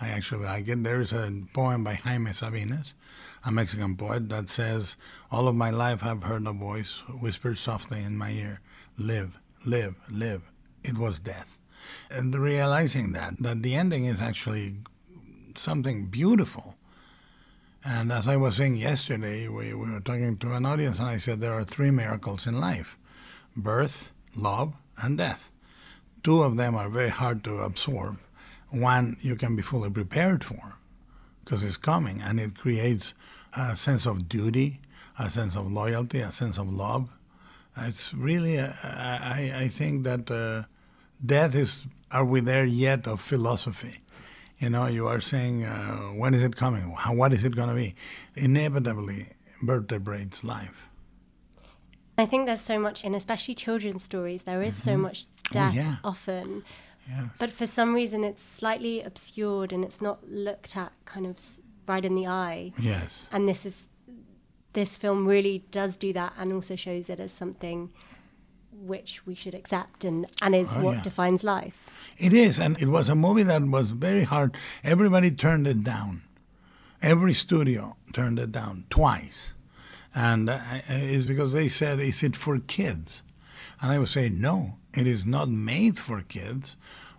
I 0.00 0.08
actually 0.08 0.44
like 0.44 0.68
it. 0.68 0.82
There 0.82 1.00
is 1.00 1.12
a 1.12 1.32
poem 1.52 1.84
by 1.84 1.94
Jaime 1.94 2.32
Sabines, 2.32 2.94
a 3.44 3.52
Mexican 3.52 3.96
poet, 3.96 4.28
that 4.28 4.48
says, 4.48 4.96
All 5.30 5.48
of 5.48 5.54
my 5.54 5.70
life 5.70 6.02
I've 6.02 6.24
heard 6.24 6.46
a 6.46 6.52
voice 6.52 7.02
whisper 7.08 7.54
softly 7.54 8.02
in 8.02 8.16
my 8.16 8.30
ear, 8.30 8.60
Live, 8.98 9.38
live, 9.64 9.96
live. 10.10 10.50
It 10.82 10.98
was 10.98 11.18
death. 11.18 11.58
And 12.10 12.34
realizing 12.34 13.12
that, 13.12 13.38
that 13.38 13.62
the 13.62 13.74
ending 13.74 14.04
is 14.04 14.20
actually 14.20 14.76
something 15.56 16.06
beautiful 16.06 16.76
and 17.84 18.10
as 18.10 18.26
I 18.26 18.36
was 18.36 18.56
saying 18.56 18.76
yesterday, 18.76 19.46
we, 19.46 19.74
we 19.74 19.90
were 19.90 20.00
talking 20.00 20.38
to 20.38 20.52
an 20.52 20.64
audience, 20.64 20.98
and 20.98 21.08
I 21.08 21.18
said 21.18 21.40
there 21.40 21.52
are 21.52 21.64
three 21.64 21.90
miracles 21.90 22.46
in 22.46 22.58
life 22.60 22.96
birth, 23.56 24.12
love, 24.34 24.72
and 24.96 25.18
death. 25.18 25.50
Two 26.22 26.42
of 26.42 26.56
them 26.56 26.74
are 26.74 26.88
very 26.88 27.10
hard 27.10 27.44
to 27.44 27.58
absorb. 27.58 28.18
One 28.70 29.18
you 29.20 29.36
can 29.36 29.54
be 29.54 29.62
fully 29.62 29.90
prepared 29.90 30.42
for 30.42 30.78
because 31.44 31.62
it's 31.62 31.76
coming, 31.76 32.22
and 32.22 32.40
it 32.40 32.56
creates 32.56 33.12
a 33.56 33.76
sense 33.76 34.06
of 34.06 34.28
duty, 34.28 34.80
a 35.18 35.28
sense 35.28 35.54
of 35.54 35.70
loyalty, 35.70 36.20
a 36.20 36.32
sense 36.32 36.56
of 36.56 36.72
love. 36.72 37.10
It's 37.76 38.14
really, 38.14 38.56
a, 38.56 38.74
I, 38.82 39.52
I 39.54 39.68
think 39.68 40.04
that 40.04 40.30
uh, 40.30 40.62
death 41.24 41.54
is, 41.54 41.84
are 42.10 42.24
we 42.24 42.40
there 42.40 42.64
yet 42.64 43.06
of 43.06 43.20
philosophy? 43.20 43.98
You 44.64 44.70
know, 44.70 44.86
you 44.86 45.06
are 45.06 45.20
saying, 45.20 45.64
uh, 45.66 45.96
when 46.20 46.32
is 46.32 46.42
it 46.42 46.56
coming? 46.56 46.92
How, 46.98 47.12
what 47.12 47.34
is 47.34 47.44
it 47.44 47.54
going 47.54 47.68
to 47.68 47.74
be? 47.74 47.94
Inevitably 48.34 49.26
vertebrates 49.62 50.42
life. 50.42 50.88
I 52.16 52.24
think 52.24 52.46
there's 52.46 52.62
so 52.62 52.78
much 52.78 53.04
in, 53.04 53.14
especially 53.14 53.54
children's 53.54 54.02
stories, 54.02 54.44
there 54.44 54.62
is 54.62 54.72
Mm-hmm. 54.74 54.90
so 54.90 54.96
much 54.96 55.26
death 55.52 55.72
Oh, 55.74 55.76
yeah. 55.76 55.96
often. 56.02 56.64
Yes. 57.06 57.26
But 57.38 57.50
for 57.50 57.66
some 57.66 57.92
reason, 57.94 58.24
it's 58.24 58.42
slightly 58.42 59.02
obscured 59.02 59.70
and 59.70 59.84
it's 59.84 60.00
not 60.00 60.26
looked 60.30 60.74
at 60.78 60.92
kind 61.04 61.26
of 61.26 61.36
right 61.86 62.02
in 62.04 62.14
the 62.14 62.26
eye. 62.26 62.72
yes. 62.78 63.24
And 63.30 63.46
this 63.46 63.66
is 63.66 63.90
this 64.72 64.96
film 64.96 65.26
really 65.28 65.64
does 65.70 65.98
do 65.98 66.12
that 66.14 66.32
and 66.38 66.52
also 66.54 66.74
shows 66.74 67.10
it 67.10 67.20
as 67.20 67.32
something 67.32 67.90
which 68.86 69.26
we 69.26 69.34
should 69.34 69.54
accept 69.54 70.04
and, 70.04 70.26
and 70.42 70.54
is 70.54 70.68
Oh, 70.74 70.82
what 70.82 70.96
yeah. 70.98 71.02
defines 71.02 71.42
life. 71.44 71.88
It 72.18 72.32
is, 72.32 72.60
and 72.60 72.80
it 72.80 72.88
was 72.88 73.08
a 73.08 73.14
movie 73.14 73.42
that 73.42 73.62
was 73.62 73.90
very 73.90 74.24
hard. 74.24 74.56
Everybody 74.84 75.30
turned 75.30 75.66
it 75.66 75.82
down. 75.82 76.22
Every 77.02 77.34
studio 77.34 77.96
turned 78.12 78.38
it 78.38 78.52
down 78.52 78.84
twice, 78.88 79.52
and 80.14 80.48
uh, 80.48 80.60
it's 80.88 81.26
because 81.26 81.52
they 81.52 81.68
said, 81.68 82.00
"Is 82.00 82.22
it 82.22 82.36
for 82.36 82.58
kids?" 82.58 83.22
And 83.80 83.90
I 83.92 83.98
would 83.98 84.08
say, 84.08 84.28
"No, 84.28 84.76
it 84.94 85.06
is 85.06 85.26
not 85.26 85.48
made 85.50 85.98
for 85.98 86.22
kids, 86.22 86.76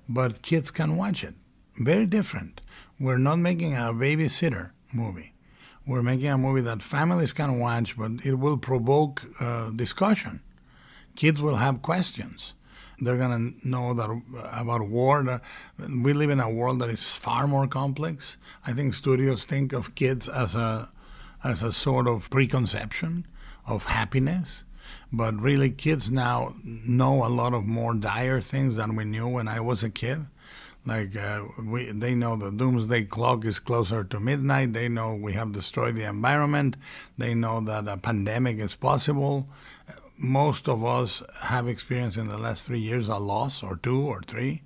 but 0.09 0.41
kids 0.41 0.71
can 0.71 0.95
watch 0.97 1.23
it." 1.23 1.35
Very 1.77 2.05
different. 2.05 2.61
We're 2.99 3.17
not 3.19 3.39
making 3.39 3.73
a 3.75 3.91
babysitter 3.93 4.71
movie. 4.93 5.33
We're 5.85 6.01
making 6.01 6.29
a 6.29 6.37
movie 6.37 6.61
that 6.61 6.81
families 6.81 7.33
can 7.33 7.59
watch, 7.59 7.95
but 7.97 8.25
it 8.25 8.35
will 8.35 8.57
provoke 8.57 9.21
uh, 9.39 9.69
discussion 9.69 10.39
kids 11.15 11.41
will 11.41 11.55
have 11.55 11.81
questions. 11.81 12.53
They're 12.99 13.17
gonna 13.17 13.51
know 13.63 13.93
that 13.93 14.21
about 14.53 14.87
war. 14.87 15.41
We 15.77 16.13
live 16.13 16.29
in 16.29 16.39
a 16.39 16.49
world 16.49 16.79
that 16.79 16.89
is 16.89 17.15
far 17.15 17.47
more 17.47 17.67
complex. 17.67 18.37
I 18.65 18.73
think 18.73 18.93
studios 18.93 19.43
think 19.43 19.73
of 19.73 19.95
kids 19.95 20.29
as 20.29 20.55
a 20.55 20.89
as 21.43 21.61
a 21.61 21.71
sort 21.71 22.07
of 22.07 22.29
preconception 22.29 23.27
of 23.67 23.85
happiness, 23.85 24.63
but 25.11 25.39
really, 25.39 25.69
kids 25.69 26.09
now 26.09 26.55
know 26.63 27.25
a 27.25 27.29
lot 27.29 27.53
of 27.53 27.65
more 27.65 27.93
dire 27.93 28.41
things 28.41 28.77
than 28.77 28.95
we 28.95 29.03
knew 29.03 29.27
when 29.27 29.47
I 29.47 29.59
was 29.59 29.83
a 29.83 29.89
kid. 29.89 30.25
Like 30.85 31.15
uh, 31.15 31.41
we, 31.63 31.85
they 31.85 32.13
know 32.13 32.35
the 32.35 32.51
doomsday 32.51 33.05
clock 33.05 33.43
is 33.43 33.59
closer 33.59 34.03
to 34.03 34.19
midnight. 34.19 34.73
They 34.73 34.87
know 34.87 35.15
we 35.15 35.33
have 35.33 35.51
destroyed 35.51 35.95
the 35.95 36.03
environment. 36.03 36.77
They 37.17 37.33
know 37.33 37.59
that 37.61 37.87
a 37.87 37.97
pandemic 37.97 38.59
is 38.59 38.75
possible 38.75 39.47
most 40.17 40.67
of 40.67 40.83
us 40.83 41.23
have 41.41 41.67
experienced 41.67 42.17
in 42.17 42.27
the 42.27 42.37
last 42.37 42.65
three 42.65 42.79
years 42.79 43.07
a 43.07 43.17
loss 43.17 43.61
or 43.63 43.77
two 43.77 44.01
or 44.01 44.21
three 44.21 44.61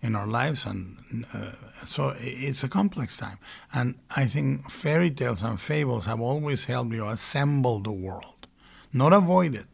in 0.00 0.14
our 0.14 0.26
lives 0.26 0.64
and 0.66 1.24
uh, 1.32 1.52
so 1.86 2.14
it's 2.20 2.62
a 2.62 2.68
complex 2.68 3.16
time. 3.16 3.38
And 3.72 3.96
i 4.10 4.26
think 4.26 4.70
fairy 4.70 5.10
tales 5.10 5.42
and 5.42 5.60
fables 5.60 6.06
have 6.06 6.20
always 6.20 6.64
helped 6.64 6.92
you 6.92 7.06
assemble 7.06 7.80
the 7.80 7.92
world. 7.92 8.46
Not 8.92 9.12
avoid 9.12 9.54
it 9.54 9.66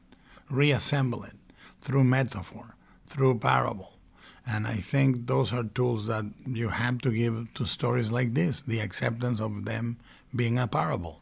reassemble 0.49 1.25
it 1.25 1.37
through 1.81 2.05
metaphor 2.05 2.77
through 3.07 3.39
parable. 3.39 3.93
And 4.47 4.67
i 4.67 4.77
think 4.77 5.27
those 5.27 5.53
are 5.53 5.65
tools 5.65 6.07
that 6.07 6.25
you 6.47 6.69
have 6.69 6.99
to 7.03 7.11
give 7.11 7.53
to 7.55 7.67
stories 7.67 8.11
like 8.11 8.35
this 8.35 8.63
the 8.63 8.81
acceptance 8.81 9.41
of 9.41 9.65
them 9.65 9.99
being 10.35 10.59
a 10.59 10.67
parable. 10.67 11.21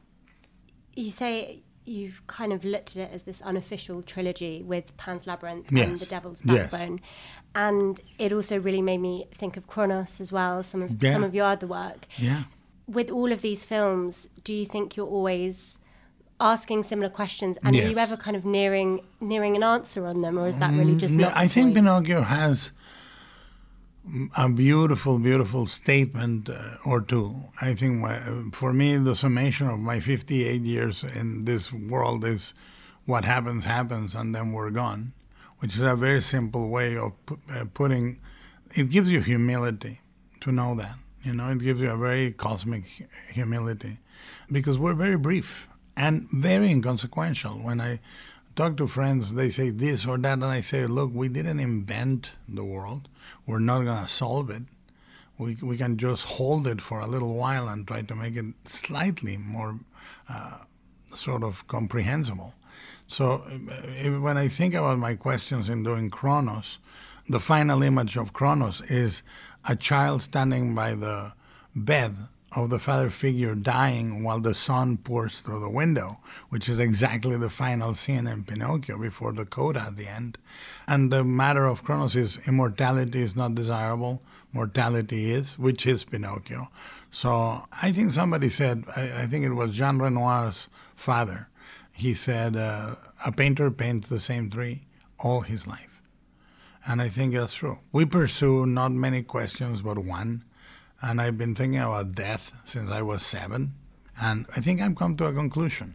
You 0.95 1.11
say 1.11 1.63
you've 1.91 2.25
kind 2.27 2.53
of 2.53 2.65
looked 2.65 2.97
at 2.97 3.03
it 3.09 3.11
as 3.13 3.23
this 3.25 3.41
unofficial 3.43 4.01
trilogy 4.03 4.63
with 4.63 4.97
Pan's 4.97 5.27
Labyrinth 5.27 5.71
Yes. 5.73 5.89
and 5.89 5.99
The 5.99 6.07
Devil's 6.07 6.41
Yes. 6.45 6.71
Backbone. 6.71 7.01
And 7.55 8.01
it 8.19 8.33
also 8.33 8.59
really 8.59 8.83
made 8.91 8.99
me 9.09 9.27
think 9.37 9.57
of 9.57 9.67
Cronos 9.67 10.21
as 10.21 10.31
well, 10.31 10.63
some 10.63 10.83
of 10.83 11.03
Yeah. 11.03 11.13
some 11.15 11.25
of 11.25 11.35
your 11.35 11.47
other 11.47 11.67
work. 11.67 12.07
yeah 12.17 12.45
With 12.87 13.11
all 13.11 13.31
of 13.33 13.41
these 13.43 13.65
films, 13.65 14.29
do 14.45 14.53
you 14.53 14.67
think 14.67 14.97
you're 14.97 15.07
always 15.19 15.79
asking 16.41 16.83
similar 16.85 17.11
questions 17.11 17.59
and 17.63 17.77
are 17.77 17.89
you 17.91 17.99
ever 17.99 18.17
kind 18.17 18.37
of 18.37 18.45
nearing 18.47 19.01
nearing 19.21 19.57
an 19.57 19.63
answer 19.63 20.07
on 20.07 20.23
them 20.23 20.39
or 20.39 20.47
is 20.49 20.57
that 20.59 20.73
really 20.73 20.95
mm, 20.95 20.99
just 21.05 21.15
No, 21.15 21.31
I 21.35 21.47
think? 21.49 21.75
Pinocchio 21.75 22.23
has 22.23 22.71
a 24.37 24.49
beautiful, 24.49 25.19
beautiful 25.19 25.67
statement 25.67 26.49
uh, 26.49 26.77
or 26.85 27.01
two. 27.01 27.45
I 27.61 27.75
think 27.75 27.99
my, 27.99 28.19
for 28.53 28.73
me, 28.73 28.97
the 28.97 29.15
summation 29.15 29.69
of 29.69 29.79
my 29.79 30.01
58 30.01 30.63
years 30.63 31.05
in 31.05 31.45
this 31.45 31.73
world 31.73 32.25
is 32.25 32.55
what 33.07 33.25
happens, 33.25 33.65
happens, 33.65 34.15
and 34.15 34.35
then 34.35 34.53
we're 34.53 34.71
gone, 34.71 35.13
which 35.59 35.75
is 35.75 35.81
a 35.81 35.97
very 35.97 36.23
simple 36.23 36.69
way 36.69 36.97
of 36.97 37.13
uh, 37.53 37.65
putting 37.73 38.21
it 38.75 38.91
gives 38.91 39.11
you 39.11 39.21
humility 39.21 40.01
to 40.41 40.53
know 40.53 40.75
that. 40.77 40.97
You 41.23 41.35
know, 41.35 41.51
it 41.51 41.59
gives 41.59 41.81
you 41.81 41.91
a 41.91 41.97
very 41.97 42.31
cosmic 42.31 42.85
humility 43.33 43.99
because 44.51 44.79
we're 44.79 44.95
very 44.95 45.17
brief 45.17 45.69
and 45.97 46.29
very 46.31 46.71
inconsequential. 46.71 47.55
When 47.55 47.81
I 47.81 48.01
talk 48.57 48.77
to 48.79 48.87
friends, 48.87 49.35
they 49.35 49.51
say 49.51 49.71
this 49.71 50.07
or 50.07 50.17
that, 50.19 50.35
and 50.35 50.45
I 50.45 50.61
say, 50.61 50.87
look, 50.87 51.11
we 51.13 51.29
didn't 51.29 51.61
invent 51.61 52.31
the 52.49 52.65
world. 52.65 53.09
We're 53.47 53.59
not 53.59 53.85
going 53.85 54.03
to 54.03 54.09
solve 54.09 54.51
it. 54.51 54.63
We, 55.39 55.57
we 55.63 55.77
can 55.77 55.97
just 55.97 56.25
hold 56.25 56.67
it 56.67 56.81
for 56.81 57.01
a 57.01 57.07
little 57.07 57.35
while 57.35 57.69
and 57.69 57.87
try 57.87 58.03
to 58.03 58.15
make 58.15 58.37
it 58.37 58.45
slightly 58.65 59.37
more 59.37 59.81
uh, 60.29 60.59
sort 61.15 61.43
of 61.43 61.67
comprehensible. 61.67 62.55
So 63.07 63.45
uh, 63.47 64.21
when 64.21 64.37
I 64.37 64.49
think 64.49 64.75
about 64.75 64.99
my 64.99 65.15
questions 65.15 65.69
in 65.69 65.83
doing 65.83 66.11
Cronos, 66.11 66.79
the 67.29 67.41
final 67.41 67.83
image 67.83 68.17
of 68.17 68.33
Cronos 68.33 68.81
is 68.83 69.23
a 69.69 69.77
child 69.77 70.23
standing 70.23 70.75
by 70.75 70.95
the 70.95 71.33
bed 71.75 72.17
of 72.53 72.69
the 72.69 72.79
father 72.79 73.11
figure 73.11 73.55
dying 73.55 74.25
while 74.25 74.41
the 74.41 74.55
sun 74.55 74.97
pours 74.97 75.39
through 75.39 75.61
the 75.61 75.71
window, 75.71 76.19
which 76.49 76.69
is 76.69 76.79
exactly 76.79 77.37
the 77.37 77.51
final 77.51 77.95
scene 77.95 78.27
in 78.27 78.43
Pinocchio 78.45 78.99
before 78.99 79.33
the 79.33 79.45
coda 79.45 79.81
at 79.81 79.97
the 79.97 80.09
end. 80.09 80.37
And 80.87 81.13
the 81.13 81.23
matter 81.23 81.67
of 81.67 81.85
Cronos 81.85 82.17
is 82.17 82.39
immortality 82.47 83.23
is 83.23 83.37
not 83.37 83.55
desirable, 83.55 84.23
mortality 84.53 85.31
is, 85.31 85.59
which 85.59 85.87
is 85.87 86.03
Pinocchio. 86.03 86.69
So 87.11 87.67
I 87.83 87.93
think 87.93 88.11
somebody 88.11 88.51
said, 88.51 88.85
I, 88.97 89.23
I 89.23 89.27
think 89.27 89.45
it 89.45 89.55
was 89.55 89.77
Jean 89.77 89.99
Renoir's 89.99 90.69
father, 90.97 91.49
he 91.93 92.15
said, 92.15 92.57
uh, 92.57 92.97
a 93.25 93.31
painter 93.31 93.71
paints 93.71 94.09
the 94.09 94.21
same 94.21 94.51
tree 94.51 94.83
all 95.19 95.43
his 95.43 95.67
life. 95.67 96.01
And 96.87 97.03
I 97.03 97.09
think 97.09 97.35
that's 97.35 97.55
true. 97.55 97.79
We 97.93 98.07
pursue 98.07 98.67
not 98.67 98.93
many 98.93 99.23
questions, 99.23 99.83
but 99.83 99.99
one. 99.99 100.45
And 101.03 101.21
I've 101.21 101.39
been 101.39 101.55
thinking 101.55 101.81
about 101.81 102.13
death 102.15 102.53
since 102.65 102.91
I 102.91 103.03
was 103.03 103.25
seven. 103.25 103.75
And 104.21 104.47
I 104.55 104.61
think 104.61 104.81
I've 104.81 104.97
come 104.97 105.17
to 105.17 105.25
a 105.27 105.33
conclusion. 105.33 105.95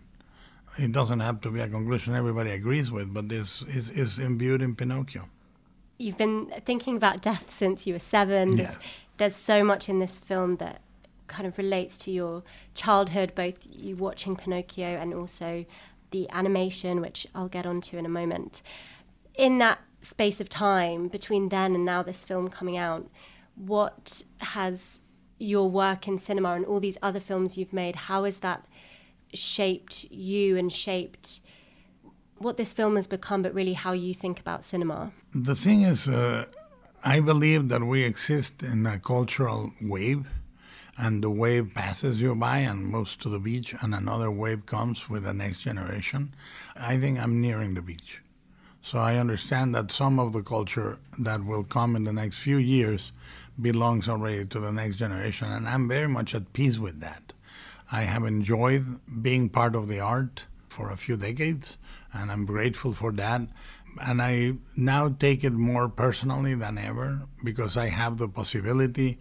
It 0.78 0.92
doesn't 0.92 1.20
have 1.20 1.42
to 1.42 1.52
be 1.52 1.60
a 1.62 1.68
conclusion 1.70 2.16
everybody 2.16 2.50
agrees 2.52 2.92
with, 2.92 3.14
but 3.14 3.30
this 3.30 3.62
is, 3.64 3.90
is 3.90 4.18
imbued 4.20 4.62
in 4.62 4.76
Pinocchio. 4.76 5.30
You've 5.98 6.18
been 6.18 6.52
thinking 6.66 6.98
about 6.98 7.22
death 7.22 7.52
since 7.52 7.88
you 7.88 7.94
were 7.94 8.00
seven. 8.00 8.58
There's, 8.58 8.70
Yes. 8.70 8.92
there's 9.18 9.36
so 9.36 9.64
much 9.64 9.88
in 9.88 10.00
this 10.00 10.20
film 10.20 10.58
that 10.58 10.82
kind 11.28 11.48
of 11.48 11.58
relates 11.58 11.98
to 12.00 12.12
your 12.12 12.44
childhood, 12.74 13.34
both 13.36 13.60
you 13.72 13.96
watching 13.96 14.36
Pinocchio 14.36 14.88
and 14.88 15.14
also 15.14 15.66
the 16.12 16.28
animation, 16.32 17.00
which 17.00 17.26
I'll 17.34 17.48
get 17.48 17.66
onto 17.66 17.98
in 17.98 18.06
a 18.06 18.10
moment. 18.10 18.62
In 19.36 19.58
that 19.60 19.80
space 20.02 20.42
of 20.42 20.50
time 20.50 21.08
between 21.08 21.50
then 21.50 21.74
and 21.76 21.86
now 21.86 22.04
this 22.04 22.24
film 22.26 22.50
coming 22.50 22.76
out, 22.78 23.08
what 23.56 24.24
has 24.40 25.00
your 25.38 25.70
work 25.70 26.08
in 26.08 26.18
cinema 26.18 26.54
and 26.54 26.66
all 26.66 26.80
these 26.80 26.98
other 27.02 27.20
films 27.20 27.58
you've 27.58 27.74
made, 27.74 27.96
how 27.96 28.24
has 28.24 28.40
that 28.40 28.66
shaped 29.34 30.06
you 30.12 30.58
and 30.58 30.72
shaped 30.72 31.42
what 32.38 32.58
this 32.58 32.74
film 32.74 32.96
has 32.96 33.08
become, 33.08 33.42
but 33.42 33.54
really 33.54 33.74
how 33.74 33.92
you 33.92 34.14
think 34.14 34.40
about 34.40 34.64
cinema? 34.66 35.12
The 35.34 35.56
thing 35.56 35.82
is, 35.82 36.08
uh, 36.08 36.46
I 37.04 37.20
believe 37.20 37.70
that 37.70 37.84
we 37.84 38.04
exist 38.04 38.64
in 38.64 38.86
a 38.86 39.00
cultural 39.00 39.72
wave, 39.82 40.26
and 40.98 41.22
the 41.22 41.30
wave 41.30 41.74
passes 41.76 42.22
you 42.22 42.34
by 42.36 42.60
and 42.60 42.86
moves 42.86 43.16
to 43.18 43.30
the 43.30 43.40
beach, 43.40 43.76
and 43.82 43.94
another 43.94 44.32
wave 44.32 44.66
comes 44.66 45.10
with 45.10 45.24
the 45.24 45.34
next 45.34 45.62
generation. 45.62 46.34
I 46.76 46.98
think 46.98 47.20
I'm 47.20 47.42
nearing 47.42 47.74
the 47.74 47.82
beach. 47.82 48.22
So 48.82 49.00
I 49.00 49.18
understand 49.18 49.74
that 49.76 49.92
some 49.92 50.20
of 50.20 50.32
the 50.32 50.44
culture 50.44 51.00
that 51.18 51.44
will 51.44 51.64
come 51.64 51.96
in 51.96 52.04
the 52.04 52.14
next 52.14 52.38
few 52.38 52.58
years 52.58 53.12
belongs 53.60 54.08
already 54.08 54.46
to 54.46 54.60
the 54.60 54.72
next 54.72 54.98
generation, 54.98 55.52
and 55.52 55.68
I'm 55.68 55.88
very 55.88 56.08
much 56.08 56.36
at 56.36 56.54
peace 56.54 56.78
with 56.78 57.00
that. 57.02 57.34
I 57.92 58.02
have 58.02 58.26
enjoyed 58.26 59.00
being 59.22 59.50
part 59.50 59.76
of 59.76 59.88
the 59.88 60.00
art 60.00 60.46
for 60.70 60.92
a 60.92 60.98
few 60.98 61.18
decades, 61.18 61.78
and 62.14 62.32
I'm 62.32 62.46
grateful 62.46 62.94
for 62.94 63.12
that. 63.14 63.42
And 64.02 64.22
I 64.22 64.54
now 64.76 65.10
take 65.10 65.44
it 65.44 65.54
more 65.54 65.88
personally 65.88 66.56
than 66.56 66.78
ever 66.78 67.22
because 67.44 67.78
I 67.78 67.88
have 67.88 68.18
the 68.18 68.28
possibility 68.28 69.20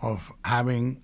of 0.00 0.32
having 0.44 1.02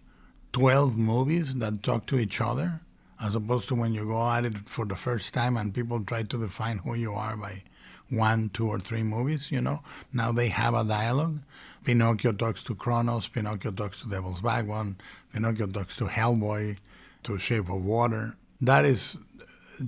12 0.52 0.96
movies 0.96 1.54
that 1.56 1.82
talk 1.82 2.06
to 2.06 2.18
each 2.18 2.40
other, 2.40 2.80
as 3.22 3.34
opposed 3.34 3.68
to 3.68 3.74
when 3.74 3.92
you 3.92 4.06
go 4.06 4.30
at 4.30 4.44
it 4.44 4.68
for 4.68 4.86
the 4.86 4.96
first 4.96 5.34
time 5.34 5.56
and 5.56 5.74
people 5.74 6.02
try 6.02 6.22
to 6.22 6.40
define 6.40 6.78
who 6.78 6.94
you 6.94 7.12
are 7.12 7.36
by 7.36 7.62
one, 8.08 8.48
two, 8.48 8.66
or 8.66 8.80
three 8.80 9.02
movies, 9.02 9.52
you 9.52 9.60
know. 9.60 9.82
Now 10.12 10.32
they 10.32 10.48
have 10.48 10.74
a 10.74 10.84
dialogue. 10.84 11.40
Pinocchio 11.84 12.32
talks 12.32 12.62
to 12.64 12.74
Cronos, 12.74 13.28
Pinocchio 13.28 13.70
talks 13.70 14.02
to 14.02 14.08
Devil's 14.08 14.40
Backbone, 14.40 14.96
Pinocchio 15.32 15.66
talks 15.66 15.96
to 15.96 16.04
Hellboy, 16.04 16.78
to 17.22 17.38
Shape 17.38 17.68
of 17.68 17.84
Water. 17.84 18.36
That 18.60 18.84
is, 18.84 19.16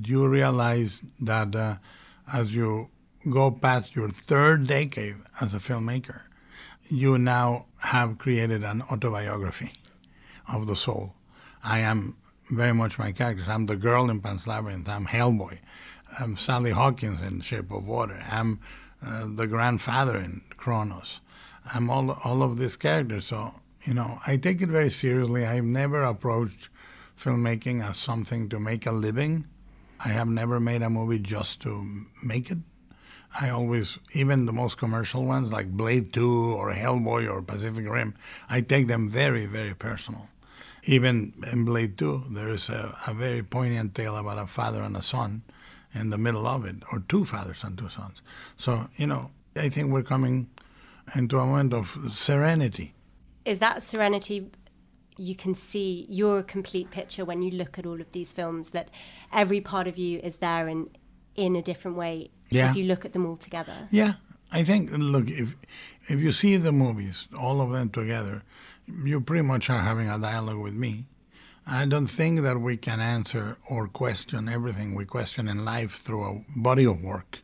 you 0.05 0.27
realize 0.27 1.03
that 1.21 1.55
uh, 1.55 1.77
as 2.33 2.55
you 2.55 2.89
go 3.31 3.51
past 3.51 3.95
your 3.95 4.09
third 4.09 4.67
decade 4.67 5.17
as 5.41 5.55
a 5.55 5.59
filmmaker, 5.59 6.23
you 6.89 7.19
now 7.19 7.67
have 7.81 8.19
created 8.19 8.65
an 8.65 8.83
autobiography 8.91 9.73
of 10.53 10.67
the 10.67 10.77
soul. 10.77 11.15
I 11.65 11.79
am 11.79 12.17
very 12.51 12.75
much 12.75 12.99
my 12.99 13.13
characters. 13.13 13.49
I'm 13.49 13.67
the 13.67 13.77
girl 13.77 14.11
in 14.11 14.21
Pan's 14.21 14.47
Labyrinth. 14.47 14.89
I'm 14.89 15.07
Hellboy. 15.07 15.59
I'm 16.19 16.37
Sally 16.37 16.73
Hawkins 16.73 17.23
in 17.23 17.41
Shape 17.41 17.71
of 17.71 17.87
Water. 17.87 18.23
I'm 18.31 18.61
uh, 19.05 19.27
the 19.27 19.47
grandfather 19.47 20.19
in 20.19 20.43
Cronos. 20.57 21.21
I'm 21.75 21.91
all 21.91 22.11
all 22.25 22.43
of 22.43 22.59
these 22.59 22.77
characters. 22.77 23.27
So 23.27 23.55
you 23.85 23.95
know, 23.95 24.21
I 24.27 24.37
take 24.37 24.63
it 24.63 24.69
very 24.69 24.91
seriously. 24.91 25.45
I've 25.45 25.65
never 25.65 26.03
approached 26.03 26.71
filmmaking 27.19 27.85
as 27.89 27.99
something 27.99 28.49
to 28.49 28.61
make 28.61 28.87
a 28.87 28.93
living. 28.93 29.47
I 30.05 30.09
have 30.09 30.29
never 30.29 30.61
made 30.61 30.83
a 30.83 30.91
movie 30.91 31.19
just 31.19 31.61
to 31.63 32.07
make 32.23 32.51
it. 32.51 32.59
I 33.41 33.49
always, 33.49 33.99
even 34.13 34.47
the 34.47 34.53
most 34.53 34.77
commercial 34.77 35.25
ones 35.25 35.51
like 35.51 35.71
Blade 35.71 36.13
2 36.13 36.55
or 36.55 36.75
Hellboy 36.75 37.31
or 37.33 37.41
Pacific 37.41 37.89
Rim, 37.89 38.15
I 38.51 38.61
take 38.61 38.89
them 38.89 39.09
very, 39.09 39.47
very 39.47 39.75
personal. 39.75 40.29
Even 40.85 41.33
in 41.51 41.65
Blade 41.65 41.97
2, 41.97 42.25
there 42.31 42.49
is 42.49 42.69
a, 42.69 42.97
a 43.07 43.15
very 43.15 43.43
poignant 43.43 43.95
tale 43.95 44.17
about 44.17 44.39
a 44.39 44.47
father 44.47 44.83
and 44.83 44.97
a 44.97 45.03
son 45.03 45.43
in 45.95 46.11
the 46.11 46.19
middle 46.19 46.47
of 46.47 46.65
it, 46.65 46.77
or 46.91 47.01
two 47.09 47.25
fathers 47.25 47.63
and 47.65 47.79
two 47.79 47.89
sons. 47.89 48.21
So, 48.57 48.89
you 48.97 49.07
know, 49.07 49.31
I 49.57 49.69
think 49.69 49.93
we're 49.93 50.03
coming 50.03 50.49
into 51.15 51.39
a 51.39 51.47
moment 51.47 51.73
of 51.73 51.99
serenity. 52.13 52.95
Is 53.45 53.59
that 53.59 53.83
serenity 53.83 54.51
you 55.19 55.35
can 55.37 55.55
see 55.55 56.07
your 56.09 56.43
complete 56.43 56.91
picture 56.91 57.25
when 57.25 57.43
you 57.43 57.51
look 57.51 57.79
at 57.79 57.85
all 57.87 58.01
of 58.01 58.11
these 58.13 58.33
films 58.33 58.71
that 58.71 58.89
every 59.33 59.61
part 59.61 59.87
of 59.87 59.99
you 59.99 60.19
is 60.21 60.37
there 60.37 60.67
in 60.69 60.89
in 61.37 61.55
a 61.57 61.63
different 61.63 61.97
way 61.97 62.31
Yeah. 62.51 62.71
if 62.71 62.77
you 62.77 62.85
look 62.85 63.05
at 63.05 63.13
them 63.13 63.27
all 63.27 63.37
together 63.37 63.89
Yeah, 63.91 64.15
I 64.51 64.65
think 64.65 64.91
look 64.97 65.29
if 65.29 65.55
if 66.09 66.19
you 66.21 66.33
see 66.33 66.57
the 66.57 66.73
movies, 66.73 67.29
all 67.39 67.61
of 67.61 67.71
them 67.73 67.89
together, 67.91 68.43
you 68.87 69.21
pretty 69.21 69.43
much 69.47 69.71
are 69.71 69.83
having 69.83 70.09
a 70.11 70.19
dialogue 70.19 70.59
with 70.59 70.75
me. 70.75 71.07
I 71.67 71.85
don't 71.87 72.09
think 72.09 72.41
that 72.43 72.59
we 72.61 72.77
can 72.77 72.99
answer 73.01 73.57
or 73.71 73.87
question 73.89 74.49
everything 74.49 74.95
we 74.97 75.05
question 75.05 75.47
in 75.49 75.65
life 75.65 75.93
through 76.03 76.25
a 76.25 76.45
body 76.59 76.85
of 76.85 77.01
work. 77.03 77.41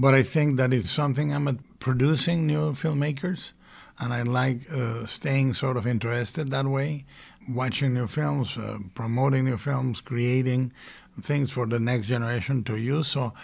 But 0.00 0.14
I 0.14 0.22
think 0.22 0.56
that 0.56 0.72
it's 0.72 0.90
something 0.90 1.30
I'm 1.30 1.58
producing 1.78 2.46
new 2.46 2.72
filmmakers, 2.72 3.52
and 3.98 4.14
I 4.14 4.22
like 4.22 4.60
uh, 4.72 5.04
staying 5.04 5.52
sort 5.52 5.76
of 5.76 5.86
interested 5.86 6.50
that 6.50 6.64
way, 6.64 7.04
watching 7.46 7.92
new 7.92 8.06
films, 8.06 8.56
uh, 8.56 8.78
promoting 8.94 9.44
new 9.44 9.58
films, 9.58 10.00
creating 10.00 10.72
things 11.20 11.50
for 11.50 11.66
the 11.66 11.78
next 11.78 12.06
generation 12.06 12.64
to 12.64 12.76
use. 12.78 13.08
So 13.08 13.34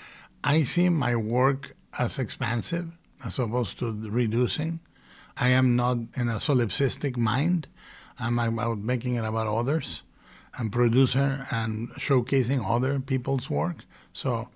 I 0.43 0.63
see 0.63 0.89
my 0.89 1.15
work 1.15 1.77
as 1.99 2.19
expansive 2.19 2.89
as 3.23 3.39
opposed 3.39 3.79
to 3.81 3.93
reducing. 4.09 4.81
I 5.37 5.51
am 5.51 5.77
not 5.77 5.99
in 6.15 6.31
a 6.31 6.37
solipsistic 6.37 7.19
mind. 7.19 7.67
I'm 8.19 8.39
about 8.39 8.79
making 8.79 9.17
it 9.17 9.27
about 9.27 9.47
others 9.47 10.05
and 10.57 10.73
producer 10.73 11.47
and 11.51 11.91
showcasing 11.97 12.65
other 12.67 12.99
people's 12.99 13.51
work. 13.51 13.85
So 14.15 14.49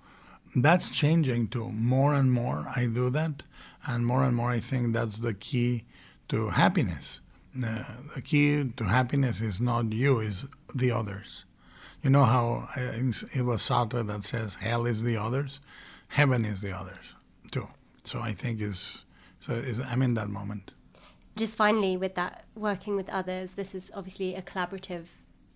that's 0.55 0.89
changing 0.89 1.47
too. 1.49 1.69
More 1.71 2.13
and 2.13 2.31
more 2.31 2.65
I 2.75 2.85
do 2.85 3.09
that, 3.11 3.43
and 3.85 4.05
more 4.05 4.23
and 4.23 4.35
more 4.35 4.51
I 4.51 4.59
think 4.59 4.93
that's 4.93 5.17
the 5.17 5.33
key 5.33 5.83
to 6.29 6.49
happiness. 6.49 7.19
Uh, 7.55 7.83
the 8.15 8.21
key 8.21 8.71
to 8.77 8.83
happiness 8.85 9.41
is 9.41 9.59
not 9.59 9.91
you, 9.91 10.19
is 10.19 10.43
the 10.73 10.91
others. 10.91 11.43
You 12.03 12.09
know 12.09 12.23
how 12.23 12.67
it 12.75 13.43
was 13.43 13.61
Sartre 13.61 14.05
that 14.07 14.23
says 14.23 14.55
hell 14.55 14.85
is 14.85 15.03
the 15.03 15.17
others, 15.17 15.59
heaven 16.09 16.45
is 16.45 16.61
the 16.61 16.71
others 16.75 17.15
too. 17.51 17.67
So 18.03 18.19
I 18.19 18.31
think 18.33 18.61
is 18.61 19.03
so 19.39 19.53
is, 19.53 19.79
I'm 19.79 20.01
in 20.01 20.13
that 20.15 20.29
moment. 20.29 20.71
just 21.37 21.55
finally 21.57 21.95
with 21.97 22.15
that 22.15 22.43
working 22.55 22.95
with 22.95 23.09
others 23.09 23.53
this 23.53 23.73
is 23.73 23.89
obviously 23.95 24.35
a 24.35 24.41
collaborative 24.41 25.05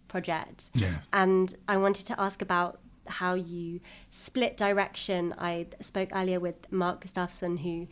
project 0.07 0.69
Yes. 0.73 0.95
and 1.11 1.53
i 1.67 1.75
wanted 1.77 2.05
to 2.07 2.15
ask 2.19 2.41
about 2.41 2.79
how 3.07 3.33
you 3.33 3.79
split 4.11 4.57
direction 4.57 5.33
i 5.37 5.65
spoke 5.81 6.09
earlier 6.13 6.39
with 6.39 6.55
mark 6.71 7.01
gustafson 7.01 7.57
who 7.57 7.87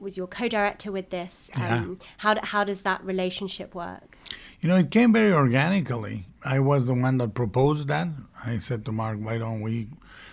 was 0.00 0.16
your 0.16 0.28
co-director 0.28 0.92
with 0.92 1.10
this 1.10 1.50
um, 1.56 1.98
how, 2.18 2.36
how 2.42 2.62
does 2.64 2.82
that 2.82 3.02
relationship 3.04 3.74
work 3.74 4.16
You 4.60 4.68
know, 4.68 4.76
it 4.76 4.90
came 4.90 5.12
very 5.12 5.32
organically. 5.32 6.26
I 6.44 6.58
was 6.58 6.86
the 6.86 6.94
one 6.94 7.18
that 7.18 7.34
proposed 7.34 7.86
that. 7.88 8.08
I 8.44 8.58
said 8.58 8.84
to 8.84 8.92
Mark, 8.92 9.18
why 9.20 9.38
don't 9.38 9.60
we 9.60 9.86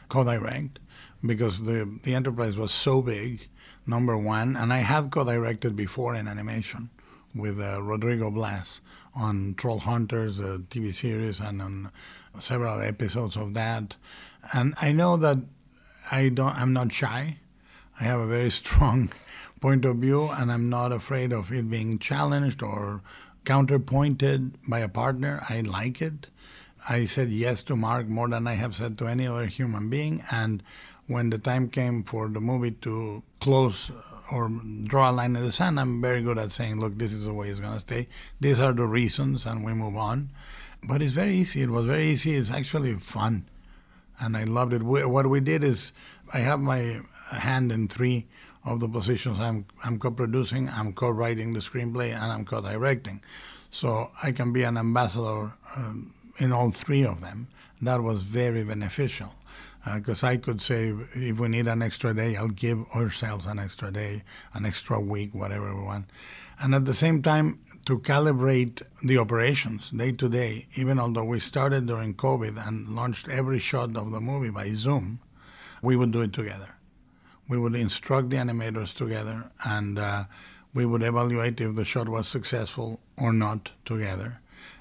co-direct? 0.09 0.79
Because 1.23 1.61
the, 1.61 1.87
the 2.03 2.15
enterprise 2.15 2.57
was 2.57 2.71
so 2.71 3.01
big, 3.03 3.47
number 3.85 4.17
one, 4.17 4.55
and 4.55 4.73
I 4.73 4.79
had 4.79 5.11
co-directed 5.11 5.75
before 5.75 6.15
in 6.15 6.27
animation 6.27 6.89
with 7.35 7.59
uh, 7.59 7.81
Rodrigo 7.81 8.31
Blas 8.31 8.81
on 9.15 9.55
Trollhunters, 9.55 10.37
the 10.37 10.59
TV 10.69 10.93
series, 10.93 11.39
and 11.39 11.61
on 11.61 11.91
several 12.39 12.81
episodes 12.81 13.35
of 13.35 13.53
that. 13.53 13.95
And 14.53 14.73
I 14.81 14.91
know 14.91 15.17
that 15.17 15.37
I 16.11 16.29
don't. 16.29 16.55
I'm 16.55 16.73
not 16.73 16.91
shy. 16.91 17.37
I 17.99 18.03
have 18.03 18.19
a 18.19 18.27
very 18.27 18.49
strong 18.61 19.11
point 19.61 19.85
of 19.85 19.97
view, 19.97 20.29
and 20.29 20.51
I'm 20.51 20.69
not 20.69 20.91
afraid 20.91 21.31
of 21.31 21.51
it 21.51 21.69
being 21.69 21.97
challenged 21.99 22.61
or 22.61 23.01
counterpointed 23.45 24.53
by 24.67 24.79
a 24.79 24.89
partner. 24.89 25.43
I 25.49 25.61
like 25.61 26.01
it. 26.01 26.27
I 26.87 27.05
said 27.05 27.29
yes 27.31 27.63
to 27.63 27.75
Mark 27.75 28.07
more 28.07 28.29
than 28.29 28.47
I 28.47 28.53
have 28.53 28.75
said 28.75 28.97
to 28.99 29.07
any 29.07 29.27
other 29.27 29.47
human 29.47 29.89
being. 29.89 30.23
And 30.29 30.61
when 31.07 31.29
the 31.29 31.37
time 31.37 31.69
came 31.69 32.03
for 32.03 32.27
the 32.29 32.39
movie 32.39 32.71
to 32.81 33.23
close 33.39 33.91
or 34.31 34.49
draw 34.83 35.09
a 35.09 35.13
line 35.13 35.35
in 35.35 35.43
the 35.43 35.51
sand, 35.51 35.79
I'm 35.79 36.01
very 36.01 36.21
good 36.21 36.37
at 36.37 36.51
saying, 36.51 36.79
look, 36.79 36.97
this 36.97 37.11
is 37.11 37.25
the 37.25 37.33
way 37.33 37.49
it's 37.49 37.59
going 37.59 37.73
to 37.73 37.79
stay. 37.79 38.07
These 38.39 38.59
are 38.59 38.73
the 38.73 38.85
reasons, 38.85 39.45
and 39.45 39.63
we 39.63 39.73
move 39.73 39.95
on. 39.95 40.29
But 40.87 41.01
it's 41.01 41.13
very 41.13 41.35
easy. 41.35 41.61
It 41.61 41.69
was 41.69 41.85
very 41.85 42.07
easy. 42.07 42.35
It's 42.35 42.51
actually 42.51 42.95
fun. 42.95 43.47
And 44.19 44.37
I 44.37 44.43
loved 44.43 44.73
it. 44.73 44.83
We, 44.83 45.05
what 45.05 45.27
we 45.27 45.39
did 45.39 45.63
is 45.63 45.91
I 46.33 46.39
have 46.39 46.59
my 46.59 47.01
hand 47.31 47.71
in 47.71 47.87
three 47.87 48.27
of 48.63 48.79
the 48.79 48.87
positions. 48.87 49.39
I'm, 49.39 49.65
I'm 49.83 49.99
co-producing, 49.99 50.69
I'm 50.69 50.93
co-writing 50.93 51.53
the 51.53 51.59
screenplay, 51.59 52.13
and 52.13 52.31
I'm 52.31 52.45
co-directing. 52.45 53.21
So 53.71 54.11
I 54.23 54.31
can 54.31 54.53
be 54.53 54.63
an 54.63 54.77
ambassador 54.77 55.53
um, 55.75 56.13
in 56.37 56.51
all 56.51 56.71
three 56.71 57.05
of 57.05 57.21
them. 57.21 57.47
That 57.81 58.01
was 58.01 58.21
very 58.21 58.63
beneficial 58.63 59.33
because 59.93 60.23
I 60.23 60.37
could 60.37 60.61
say 60.61 60.93
if 61.13 61.39
we 61.39 61.47
need 61.47 61.67
an 61.67 61.81
extra 61.81 62.13
day, 62.13 62.35
I'll 62.35 62.47
give 62.47 62.85
ourselves 62.95 63.45
an 63.45 63.59
extra 63.59 63.91
day, 63.91 64.23
an 64.53 64.65
extra 64.65 64.99
week, 64.99 65.35
whatever 65.35 65.75
we 65.75 65.83
want. 65.83 66.05
And 66.59 66.73
at 66.73 66.85
the 66.85 66.93
same 66.93 67.21
time, 67.21 67.59
to 67.85 67.99
calibrate 67.99 68.81
the 69.03 69.17
operations 69.17 69.91
day 69.91 70.13
to 70.13 70.29
day, 70.29 70.67
even 70.75 70.99
although 70.99 71.25
we 71.25 71.39
started 71.39 71.85
during 71.85 72.13
COVID 72.13 72.65
and 72.65 72.95
launched 72.95 73.27
every 73.27 73.59
shot 73.59 73.95
of 73.95 74.11
the 74.11 74.21
movie 74.21 74.49
by 74.49 74.69
Zoom, 74.69 75.19
we 75.81 75.95
would 75.95 76.11
do 76.11 76.21
it 76.21 76.33
together. 76.33 76.75
We 77.47 77.59
would 77.59 77.75
instruct 77.75 78.29
the 78.29 78.37
animators 78.37 78.93
together, 78.93 79.51
and 79.63 79.99
uh, 79.99 80.23
we 80.73 80.85
would 80.85 81.03
evaluate 81.03 81.61
if 81.61 81.75
the 81.75 81.85
shot 81.85 82.09
was 82.09 82.27
successful 82.27 83.01
or 83.17 83.31
not 83.31 83.71
together. 83.83 84.39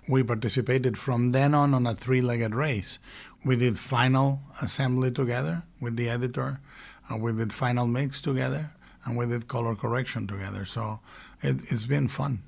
We 0.09 0.23
participated 0.23 0.97
from 0.97 1.31
then 1.31 1.55
on 1.55 1.75
on 1.75 1.87
a 1.87 1.95
three 1.95 2.21
legged 2.21 2.55
race. 2.55 2.99
We 3.45 3.57
did 3.57 3.79
final 3.79 4.41
assembly 4.63 5.11
together 5.11 5.65
with 5.81 5.97
the 5.97 6.09
editor, 6.09 6.61
and 7.09 7.23
we 7.23 7.33
did 7.33 7.53
final 7.53 7.87
mix 7.87 8.21
together, 8.21 8.71
and 9.05 9.17
we 9.17 9.27
did 9.27 9.49
color 9.49 9.75
correction 9.75 10.27
together. 10.27 10.65
So 10.65 11.01
it, 11.43 11.57
it's 11.71 11.85
been 11.85 12.09
fun. 12.09 12.43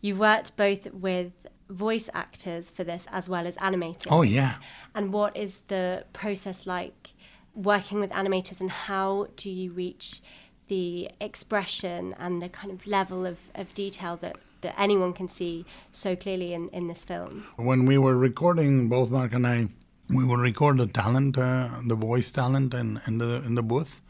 You've 0.00 0.18
worked 0.18 0.56
both 0.56 0.90
with 0.92 1.32
voice 1.68 2.08
actors 2.14 2.70
for 2.70 2.82
this 2.82 3.06
as 3.12 3.28
well 3.28 3.46
as 3.46 3.56
animators. 3.56 4.06
Oh, 4.10 4.22
yeah. 4.22 4.54
And 4.94 5.12
what 5.12 5.36
is 5.36 5.60
the 5.68 6.04
process 6.12 6.66
like 6.66 7.10
working 7.54 8.00
with 8.00 8.10
animators, 8.10 8.60
and 8.60 8.70
how 8.70 9.26
do 9.36 9.50
you 9.50 9.70
reach 9.72 10.22
the 10.68 11.10
expression 11.20 12.14
and 12.18 12.40
the 12.40 12.48
kind 12.48 12.72
of 12.72 12.86
level 12.86 13.26
of, 13.26 13.38
of 13.54 13.74
detail 13.74 14.16
that, 14.22 14.38
that 14.62 14.74
anyone 14.80 15.12
can 15.12 15.28
see 15.28 15.66
so 15.90 16.16
clearly 16.16 16.54
in, 16.54 16.68
in 16.70 16.88
this 16.88 17.04
film? 17.04 17.44
When 17.56 17.84
we 17.86 17.98
were 17.98 18.16
recording, 18.16 18.88
both 18.88 19.10
Mark 19.10 19.34
and 19.34 19.46
I, 19.46 19.68
we 20.14 20.24
would 20.24 20.40
record 20.40 20.78
the 20.78 20.86
talent, 20.86 21.38
uh, 21.38 21.68
the 21.86 21.94
voice 21.94 22.30
talent 22.30 22.74
in, 22.74 23.00
in, 23.06 23.18
the, 23.18 23.42
in 23.44 23.54
the 23.54 23.62
booth, 23.62 24.00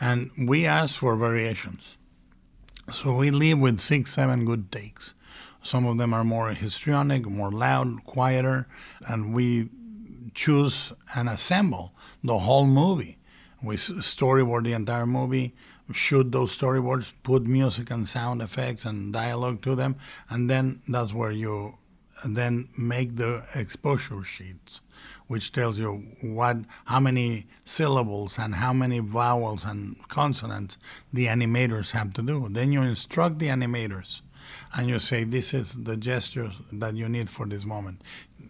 and 0.00 0.30
we 0.46 0.66
asked 0.66 0.98
for 0.98 1.16
variations. 1.16 1.96
So 2.90 3.16
we 3.16 3.30
leave 3.30 3.58
with 3.58 3.80
six, 3.80 4.12
seven 4.12 4.44
good 4.44 4.70
takes. 4.70 5.14
Some 5.62 5.86
of 5.86 5.98
them 5.98 6.14
are 6.14 6.24
more 6.24 6.50
histrionic, 6.50 7.26
more 7.26 7.50
loud, 7.50 8.04
quieter, 8.04 8.68
and 9.08 9.34
we 9.34 9.68
choose 10.34 10.92
and 11.14 11.28
assemble 11.28 11.92
the 12.22 12.38
whole 12.40 12.66
movie. 12.66 13.18
We 13.62 13.76
storyboard 13.76 14.64
the 14.64 14.74
entire 14.74 15.06
movie, 15.06 15.54
shoot 15.92 16.30
those 16.30 16.56
storyboards, 16.56 17.12
put 17.22 17.46
music 17.46 17.90
and 17.90 18.06
sound 18.06 18.42
effects 18.42 18.84
and 18.84 19.12
dialogue 19.12 19.62
to 19.62 19.74
them, 19.74 19.96
and 20.28 20.48
then 20.48 20.82
that's 20.86 21.12
where 21.12 21.32
you 21.32 21.78
then 22.24 22.68
make 22.78 23.16
the 23.16 23.44
exposure 23.54 24.22
sheets, 24.22 24.80
which 25.26 25.52
tells 25.52 25.78
you 25.78 26.04
what, 26.22 26.58
how 26.86 27.00
many 27.00 27.46
syllables 27.64 28.38
and 28.38 28.56
how 28.56 28.72
many 28.72 28.98
vowels 28.98 29.64
and 29.64 29.96
consonants 30.08 30.78
the 31.12 31.26
animators 31.26 31.90
have 31.90 32.12
to 32.14 32.22
do. 32.22 32.48
Then 32.48 32.72
you 32.72 32.82
instruct 32.82 33.38
the 33.38 33.48
animators 33.48 34.20
and 34.74 34.88
you 34.88 34.98
say, 34.98 35.24
This 35.24 35.52
is 35.52 35.74
the 35.84 35.96
gesture 35.96 36.52
that 36.72 36.94
you 36.94 37.08
need 37.08 37.28
for 37.28 37.46
this 37.46 37.64
moment. 37.64 38.02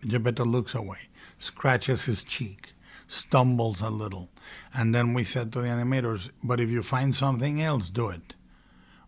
Geppetto 0.06 0.44
looks 0.44 0.74
away, 0.74 1.08
scratches 1.38 2.04
his 2.04 2.22
cheek, 2.22 2.72
stumbles 3.08 3.80
a 3.80 3.90
little. 3.90 4.28
And 4.74 4.94
then 4.94 5.14
we 5.14 5.24
said 5.24 5.52
to 5.52 5.62
the 5.62 5.68
animators, 5.68 6.30
But 6.42 6.60
if 6.60 6.70
you 6.70 6.82
find 6.82 7.14
something 7.14 7.60
else, 7.60 7.90
do 7.90 8.08
it. 8.10 8.34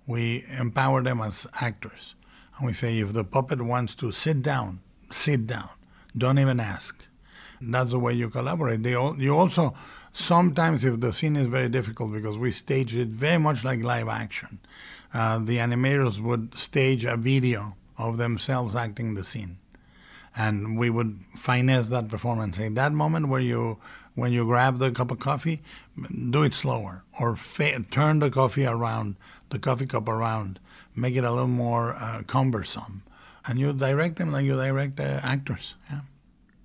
We 0.06 0.44
empower 0.58 1.02
them 1.02 1.20
as 1.20 1.46
actors. 1.60 2.14
And 2.56 2.66
we 2.66 2.72
say, 2.72 2.98
If 2.98 3.12
the 3.12 3.24
puppet 3.24 3.60
wants 3.60 3.94
to 3.96 4.12
sit 4.12 4.42
down, 4.42 4.80
sit 5.10 5.46
down. 5.46 5.68
Don't 6.16 6.38
even 6.38 6.60
ask. 6.60 7.07
That's 7.60 7.90
the 7.90 7.98
way 7.98 8.12
you 8.12 8.30
collaborate. 8.30 8.82
They 8.82 8.94
all, 8.94 9.20
you 9.20 9.36
also, 9.36 9.74
sometimes 10.12 10.84
if 10.84 11.00
the 11.00 11.12
scene 11.12 11.36
is 11.36 11.48
very 11.48 11.68
difficult 11.68 12.12
because 12.12 12.38
we 12.38 12.50
stage 12.50 12.94
it 12.94 13.08
very 13.08 13.38
much 13.38 13.64
like 13.64 13.82
live 13.82 14.08
action, 14.08 14.60
uh, 15.12 15.38
the 15.38 15.56
animators 15.58 16.20
would 16.20 16.56
stage 16.58 17.04
a 17.04 17.16
video 17.16 17.76
of 17.96 18.16
themselves 18.16 18.76
acting 18.76 19.14
the 19.14 19.24
scene. 19.24 19.58
And 20.36 20.78
we 20.78 20.88
would 20.88 21.20
finesse 21.34 21.88
that 21.88 22.08
performance. 22.08 22.58
Say 22.58 22.68
that 22.68 22.92
moment 22.92 23.28
where 23.28 23.40
you, 23.40 23.78
when 24.14 24.32
you 24.32 24.44
grab 24.44 24.78
the 24.78 24.92
cup 24.92 25.10
of 25.10 25.18
coffee, 25.18 25.62
do 26.30 26.44
it 26.44 26.54
slower, 26.54 27.02
or 27.18 27.34
fa- 27.34 27.82
turn 27.90 28.20
the 28.20 28.30
coffee 28.30 28.66
around, 28.66 29.16
the 29.50 29.58
coffee 29.58 29.86
cup 29.86 30.08
around, 30.08 30.60
make 30.94 31.16
it 31.16 31.24
a 31.24 31.30
little 31.30 31.48
more 31.48 31.96
uh, 31.96 32.22
cumbersome, 32.26 33.02
and 33.46 33.58
you 33.58 33.72
direct 33.72 34.16
them 34.16 34.30
like 34.30 34.44
you 34.44 34.54
direct 34.54 34.96
the 34.96 35.24
actors. 35.24 35.74
Yeah. 35.90 36.00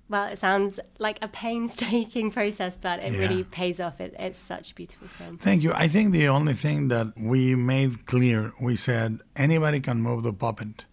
Well, 0.08 0.26
it 0.30 0.38
sounds 0.38 0.80
like 0.98 1.18
a 1.22 1.28
painstaking 1.28 2.30
process, 2.38 2.76
but 2.76 3.04
it 3.04 3.12
yeah. 3.12 3.20
really 3.20 3.44
pays 3.44 3.80
off. 3.80 4.00
It, 4.00 4.14
it's 4.18 4.38
such 4.38 4.72
a 4.72 4.74
beautiful 4.74 5.08
film. 5.08 5.38
Thank 5.38 5.62
you. 5.62 5.72
I 5.72 5.88
think 5.88 6.12
the 6.12 6.28
only 6.28 6.52
thing 6.52 6.88
that 6.88 7.08
we 7.18 7.54
made 7.54 8.04
clear, 8.06 8.52
we 8.60 8.76
said 8.76 9.20
anybody 9.34 9.80
can 9.80 10.02
move 10.02 10.22
the 10.22 10.32
puppet. 10.32 10.84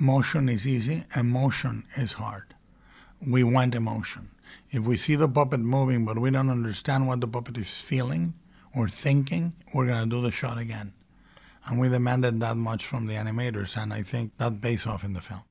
Motion 0.00 0.48
is 0.48 0.66
easy, 0.66 1.04
emotion 1.14 1.84
is 1.96 2.14
hard. 2.14 2.54
We 3.24 3.44
want 3.44 3.76
emotion. 3.76 4.30
If 4.70 4.82
we 4.82 4.96
see 4.96 5.14
the 5.14 5.28
puppet 5.28 5.60
moving, 5.60 6.04
but 6.04 6.18
we 6.18 6.30
don't 6.30 6.50
understand 6.50 7.06
what 7.06 7.20
the 7.20 7.28
puppet 7.28 7.56
is 7.56 7.78
feeling 7.78 8.34
or 8.76 8.88
thinking, 8.88 9.52
we're 9.72 9.86
going 9.86 10.10
to 10.10 10.16
do 10.16 10.20
the 10.20 10.32
shot 10.32 10.58
again. 10.58 10.94
And 11.66 11.78
we 11.78 11.88
demanded 11.88 12.40
that 12.40 12.56
much 12.56 12.84
from 12.84 13.06
the 13.06 13.14
animators, 13.14 13.76
and 13.80 13.92
I 13.92 14.02
think 14.02 14.36
that 14.38 14.60
pays 14.60 14.86
off 14.86 15.04
in 15.04 15.12
the 15.12 15.20
film. 15.20 15.44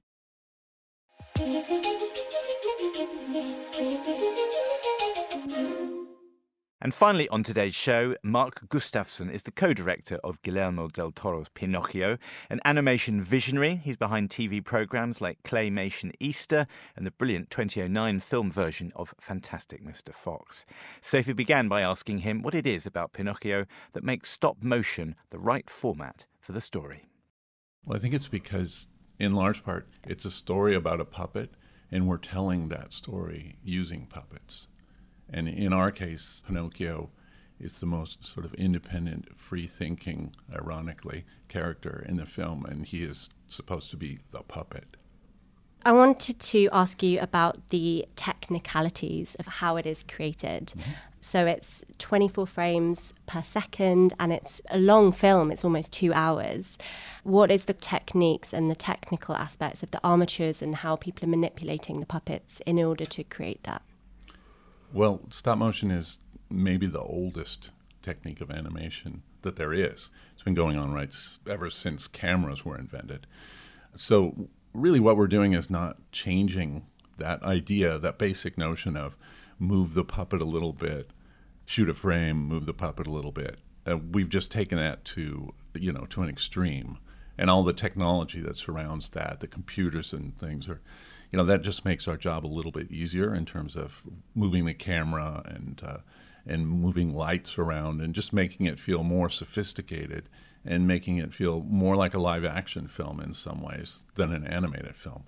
And 6.84 6.94
finally, 6.94 7.30
on 7.30 7.44
today's 7.44 7.74
show, 7.74 8.18
Mark 8.24 8.68
Gustafson 8.68 9.30
is 9.30 9.44
the 9.44 9.52
co 9.52 9.74
director 9.74 10.20
of 10.22 10.42
Guillermo 10.42 10.90
del 10.90 11.14
Toro's 11.14 11.48
Pinocchio, 11.48 12.18
an 12.50 12.60
animation 12.66 13.22
visionary. 13.22 13.78
He's 13.78 13.96
behind 13.96 14.30
TV 14.30 14.64
programs 14.64 15.22
like 15.22 15.44
Claymation 15.44 16.12
Easter 16.20 16.68
and 16.98 17.06
the 17.06 17.12
brilliant 17.12 17.50
2009 17.50 18.20
film 18.20 18.52
version 18.52 18.92
of 18.98 19.16
Fantastic 19.18 19.82
Mr. 19.82 20.14
Fox. 20.14 20.66
Sophie 21.00 21.32
began 21.32 21.70
by 21.70 21.80
asking 21.80 22.18
him 22.20 22.42
what 22.42 22.54
it 22.54 22.68
is 22.68 22.86
about 22.86 23.14
Pinocchio 23.14 23.66
that 23.94 24.04
makes 24.04 24.30
stop 24.30 24.62
motion 24.62 25.16
the 25.30 25.40
right 25.40 25.70
format 25.70 26.26
for 26.42 26.52
the 26.52 26.60
story. 26.60 27.08
Well, 27.86 27.96
I 27.96 28.02
think 28.02 28.14
it's 28.14 28.28
because, 28.28 28.90
in 29.18 29.32
large 29.32 29.64
part, 29.64 29.88
it's 30.06 30.26
a 30.26 30.32
story 30.32 30.76
about 30.76 31.00
a 31.00 31.06
puppet, 31.06 31.52
and 31.94 32.08
we're 32.08 32.18
telling 32.18 32.70
that 32.70 32.92
story 32.92 33.56
using 33.64 34.08
puppets. 34.08 34.68
And 35.32 35.48
in 35.48 35.72
our 35.72 35.92
case, 35.92 36.42
Pinocchio 36.48 37.12
is 37.60 37.80
the 37.80 37.86
most 37.86 38.26
sort 38.26 38.48
of 38.48 38.54
independent, 38.56 39.38
free 39.38 39.68
thinking, 39.68 40.36
ironically, 40.52 41.24
character 41.48 42.04
in 42.10 42.18
the 42.18 42.26
film, 42.26 42.66
and 42.66 42.88
he 42.88 43.04
is 43.04 43.30
supposed 43.46 43.92
to 43.92 43.98
be 43.98 44.20
the 44.32 44.42
puppet. 44.42 44.98
I 45.86 45.92
wanted 45.92 46.40
to 46.40 46.68
ask 46.74 47.04
you 47.04 47.20
about 47.20 47.68
the 47.68 48.08
technicalities 48.16 49.36
of 49.36 49.46
how 49.46 49.78
it 49.78 49.86
is 49.86 50.02
created. 50.02 50.74
Mm-hmm. 50.76 50.92
So 51.24 51.46
it's 51.46 51.84
24 52.00 52.46
frames 52.46 53.14
per 53.28 53.42
second 53.42 54.14
and 54.20 54.34
it's 54.34 54.62
a 54.70 54.78
long 54.78 55.14
film, 55.14 55.52
it's 55.52 55.64
almost 55.64 55.94
two 55.94 56.14
hours. 56.14 56.78
What 57.24 57.50
is 57.50 57.66
the 57.66 57.74
techniques 57.74 58.54
and 58.54 58.70
the 58.70 58.76
technical 58.76 59.36
aspects 59.36 59.84
of 59.84 59.92
the 59.92 60.02
armatures 60.04 60.62
and 60.62 60.76
how 60.76 60.98
people 60.98 61.26
are 61.26 61.32
manipulating 61.32 62.02
the 62.02 62.06
puppets 62.06 62.62
in 62.66 62.78
order 62.78 63.06
to 63.06 63.24
create 63.24 63.64
that? 63.64 63.82
Well, 64.92 65.22
stop 65.30 65.58
motion 65.58 65.92
is 65.92 66.20
maybe 66.50 66.88
the 66.88 67.00
oldest 67.00 67.72
technique 68.02 68.42
of 68.42 68.52
animation 68.52 69.24
that 69.44 69.56
there 69.56 69.74
is. 69.74 70.10
It's 70.34 70.44
been 70.44 70.54
going 70.54 70.78
on 70.78 70.92
right 70.92 71.16
ever 71.50 71.70
since 71.70 72.08
cameras 72.08 72.66
were 72.66 72.78
invented. 72.78 73.26
So, 73.96 74.50
really, 74.74 75.00
what 75.00 75.16
we're 75.16 75.28
doing 75.28 75.54
is 75.54 75.70
not 75.70 75.98
changing 76.12 76.86
that 77.18 77.42
idea, 77.44 77.98
that 77.98 78.18
basic 78.18 78.58
notion 78.58 78.98
of 78.98 79.18
move 79.64 79.94
the 79.94 80.04
puppet 80.04 80.42
a 80.42 80.46
little 80.46 80.74
bit, 80.74 81.12
shoot 81.66 81.90
a 81.90 81.94
frame, 81.94 82.38
move 82.38 82.66
the 82.66 82.74
puppet 82.74 83.08
a 83.08 83.12
little 83.12 83.32
bit. 83.32 83.60
Uh, 83.88 83.98
we've 83.98 84.30
just 84.30 84.52
taken 84.52 84.78
that 84.78 85.04
to 85.06 85.54
you 85.74 85.92
know 85.92 86.06
to 86.06 86.22
an 86.22 86.30
extreme, 86.30 86.98
and 87.38 87.50
all 87.50 87.64
the 87.64 87.74
technology 87.74 88.42
that 88.42 88.58
surrounds 88.58 89.10
that, 89.12 89.40
the 89.40 89.48
computers 89.48 90.14
and 90.14 90.38
things 90.38 90.68
are 90.68 90.82
you 91.32 91.38
know 91.38 91.46
that 91.46 91.64
just 91.64 91.84
makes 91.84 92.08
our 92.08 92.18
job 92.18 92.46
a 92.46 92.48
little 92.48 92.72
bit 92.72 92.92
easier 92.92 93.34
in 93.34 93.46
terms 93.46 93.76
of 93.76 94.06
moving 94.36 94.66
the 94.66 94.74
camera 94.74 95.42
and 95.46 95.82
uh, 95.86 95.98
and 96.46 96.68
moving 96.68 97.14
lights 97.14 97.58
around 97.58 98.02
and 98.02 98.14
just 98.14 98.34
making 98.34 98.66
it 98.66 98.80
feel 98.80 99.04
more 99.04 99.30
sophisticated 99.30 100.30
and 100.66 100.88
making 100.88 101.18
it 101.18 101.34
feel 101.34 101.62
more 101.64 101.96
like 101.96 102.14
a 102.14 102.20
live 102.20 102.46
action 102.46 102.88
film 102.88 103.20
in 103.20 103.34
some 103.34 103.62
ways 103.62 104.04
than 104.16 104.32
an 104.32 104.46
animated 104.46 104.96
film. 104.96 105.24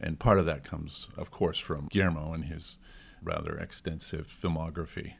And 0.00 0.18
part 0.18 0.38
of 0.38 0.46
that 0.46 0.64
comes, 0.64 1.08
of 1.16 1.30
course, 1.30 1.58
from 1.58 1.88
Guillermo 1.88 2.32
and 2.32 2.46
his 2.46 2.78
rather 3.22 3.56
extensive 3.56 4.26
filmography. 4.42 5.14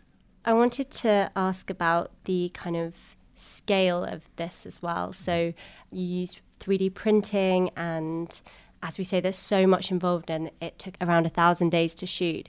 I 0.44 0.52
wanted 0.52 0.90
to 0.90 1.30
ask 1.36 1.70
about 1.70 2.10
the 2.24 2.50
kind 2.54 2.76
of 2.76 2.94
scale 3.34 4.04
of 4.04 4.22
this 4.36 4.66
as 4.66 4.82
well. 4.82 5.08
Mm-hmm. 5.08 5.24
So 5.24 5.52
you 5.92 6.04
use 6.04 6.36
3D 6.60 6.94
printing 6.94 7.70
and 7.76 8.40
as 8.82 8.98
we 8.98 9.04
say, 9.04 9.20
there's 9.20 9.36
so 9.36 9.66
much 9.66 9.90
involved, 9.90 10.30
and 10.30 10.50
it 10.60 10.78
took 10.78 10.94
around 11.00 11.26
a 11.26 11.30
thousand 11.30 11.70
days 11.70 11.94
to 11.96 12.06
shoot. 12.06 12.48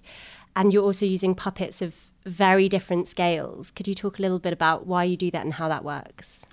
And 0.56 0.72
you're 0.72 0.84
also 0.84 1.06
using 1.06 1.36
puppets 1.36 1.82
of 1.82 1.96
very 2.26 2.70
different 2.70 3.08
scales. 3.08 3.72
Could 3.72 3.88
you 3.88 3.96
talk 3.96 4.20
a 4.20 4.22
little 4.22 4.40
bit 4.40 4.54
about 4.54 4.86
why 4.86 5.04
you 5.04 5.18
do 5.18 5.32
that 5.32 5.44
and 5.44 5.54
how 5.54 5.68
that 5.68 5.84
works? 5.84 6.46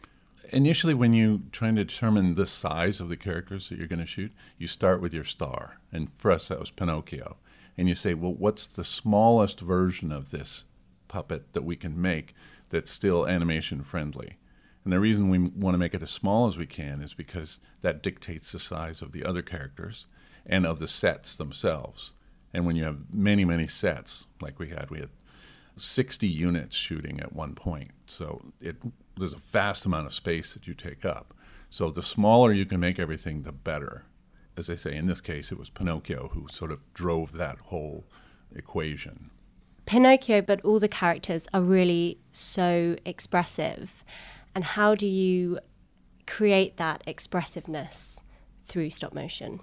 Initially, 0.50 0.94
when 0.94 1.12
you're 1.12 1.40
trying 1.52 1.76
to 1.76 1.84
determine 1.84 2.34
the 2.34 2.46
size 2.46 3.00
of 3.00 3.08
the 3.08 3.16
characters 3.16 3.68
that 3.68 3.78
you're 3.78 3.86
going 3.86 3.98
to 4.00 4.06
shoot, 4.06 4.32
you 4.56 4.66
start 4.66 5.00
with 5.00 5.12
your 5.12 5.24
star. 5.24 5.78
And 5.92 6.10
for 6.14 6.30
us, 6.30 6.48
that 6.48 6.58
was 6.58 6.70
Pinocchio. 6.70 7.36
And 7.78 7.88
you 7.88 7.94
say, 7.94 8.12
well, 8.12 8.34
what's 8.34 8.66
the 8.66 8.84
smallest 8.84 9.60
version 9.60 10.12
of 10.12 10.30
this 10.30 10.64
puppet 11.08 11.52
that 11.54 11.64
we 11.64 11.76
can 11.76 12.00
make 12.00 12.34
that's 12.70 12.90
still 12.90 13.26
animation 13.26 13.82
friendly. 13.82 14.36
And 14.84 14.92
the 14.92 15.00
reason 15.00 15.28
we 15.28 15.38
want 15.38 15.74
to 15.74 15.78
make 15.78 15.94
it 15.94 16.02
as 16.02 16.10
small 16.10 16.46
as 16.46 16.56
we 16.56 16.66
can 16.66 17.00
is 17.00 17.14
because 17.14 17.60
that 17.80 18.02
dictates 18.02 18.52
the 18.52 18.58
size 18.58 19.02
of 19.02 19.12
the 19.12 19.24
other 19.24 19.42
characters 19.42 20.06
and 20.46 20.64
of 20.64 20.78
the 20.78 20.88
sets 20.88 21.34
themselves. 21.36 22.12
And 22.54 22.64
when 22.64 22.76
you 22.76 22.84
have 22.84 23.12
many, 23.12 23.44
many 23.44 23.66
sets, 23.66 24.26
like 24.40 24.58
we 24.58 24.68
had, 24.68 24.90
we 24.90 25.00
had 25.00 25.10
60 25.76 26.26
units 26.26 26.76
shooting 26.76 27.20
at 27.20 27.34
one 27.34 27.54
point. 27.54 27.90
So 28.06 28.40
it, 28.60 28.76
there's 29.16 29.34
a 29.34 29.38
vast 29.38 29.84
amount 29.84 30.06
of 30.06 30.14
space 30.14 30.54
that 30.54 30.66
you 30.66 30.74
take 30.74 31.04
up. 31.04 31.34
So 31.70 31.90
the 31.90 32.02
smaller 32.02 32.52
you 32.52 32.64
can 32.64 32.80
make 32.80 32.98
everything, 32.98 33.42
the 33.42 33.52
better. 33.52 34.04
As 34.58 34.68
I 34.68 34.74
say, 34.74 34.96
in 34.96 35.06
this 35.06 35.20
case, 35.20 35.52
it 35.52 35.58
was 35.58 35.70
Pinocchio 35.70 36.30
who 36.34 36.48
sort 36.50 36.72
of 36.72 36.80
drove 36.92 37.32
that 37.34 37.58
whole 37.66 38.04
equation. 38.52 39.30
Pinocchio, 39.86 40.42
but 40.42 40.60
all 40.64 40.80
the 40.80 40.88
characters 40.88 41.46
are 41.54 41.62
really 41.62 42.18
so 42.32 42.96
expressive. 43.04 44.04
And 44.56 44.64
how 44.64 44.96
do 44.96 45.06
you 45.06 45.60
create 46.26 46.76
that 46.76 47.04
expressiveness 47.06 48.18
through 48.66 48.90
stop 48.90 49.14
motion? 49.14 49.60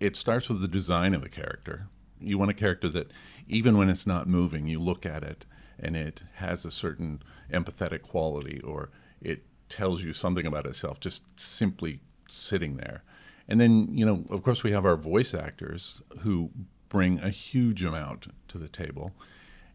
It 0.00 0.16
starts 0.16 0.48
with 0.48 0.60
the 0.62 0.68
design 0.68 1.14
of 1.14 1.22
the 1.22 1.28
character. 1.28 1.86
You 2.20 2.38
want 2.38 2.50
a 2.50 2.54
character 2.54 2.88
that, 2.88 3.12
even 3.46 3.78
when 3.78 3.88
it's 3.88 4.06
not 4.06 4.26
moving, 4.26 4.66
you 4.66 4.80
look 4.80 5.06
at 5.06 5.22
it 5.22 5.46
and 5.78 5.96
it 5.96 6.24
has 6.34 6.64
a 6.64 6.72
certain 6.72 7.22
empathetic 7.52 8.02
quality 8.02 8.60
or 8.62 8.90
it 9.20 9.44
tells 9.68 10.02
you 10.02 10.12
something 10.12 10.44
about 10.44 10.66
itself 10.66 10.98
just 10.98 11.22
simply 11.38 12.00
sitting 12.28 12.78
there. 12.78 13.04
And 13.48 13.60
then, 13.60 13.88
you 13.92 14.04
know, 14.04 14.24
of 14.30 14.42
course, 14.42 14.62
we 14.62 14.72
have 14.72 14.84
our 14.84 14.96
voice 14.96 15.32
actors 15.32 16.02
who 16.20 16.50
bring 16.88 17.18
a 17.20 17.30
huge 17.30 17.82
amount 17.82 18.28
to 18.48 18.58
the 18.58 18.68
table. 18.68 19.12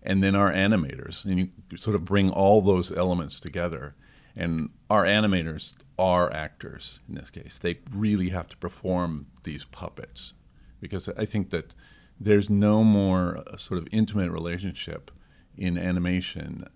And 0.02 0.22
then 0.22 0.36
our 0.36 0.52
animators, 0.52 1.26
and 1.26 1.40
you 1.40 1.50
sort 1.78 1.96
of 1.96 2.06
bring 2.06 2.30
all 2.30 2.62
those 2.62 2.92
elements 2.92 3.40
together. 3.40 3.96
And 4.36 4.70
our 4.90 5.06
animators 5.06 5.74
are 5.98 6.32
actors 6.32 7.00
in 7.08 7.16
this 7.16 7.30
case. 7.30 7.58
They 7.58 7.80
really 7.92 8.30
have 8.30 8.48
to 8.50 8.58
perform 8.58 9.28
these 9.44 9.66
puppets 9.66 10.34
because 10.80 11.08
I 11.10 11.26
think 11.26 11.50
that 11.52 11.74
there's 12.20 12.50
no 12.50 12.84
more 12.84 13.44
uh, 13.48 13.58
sort 13.58 13.80
of 13.80 13.88
intimate 13.92 14.32
relationship 14.32 15.12
in 15.58 15.78
animation 15.78 16.68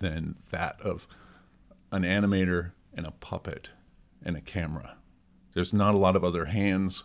than 0.00 0.36
that 0.50 0.80
of 0.80 1.06
an 1.92 2.02
animator 2.02 2.72
and 2.94 3.06
a 3.06 3.10
puppet 3.12 3.70
and 4.24 4.36
a 4.36 4.40
camera. 4.40 4.96
There's 5.54 5.72
not 5.72 5.94
a 5.94 5.98
lot 5.98 6.16
of 6.16 6.24
other 6.24 6.46
hands. 6.46 7.04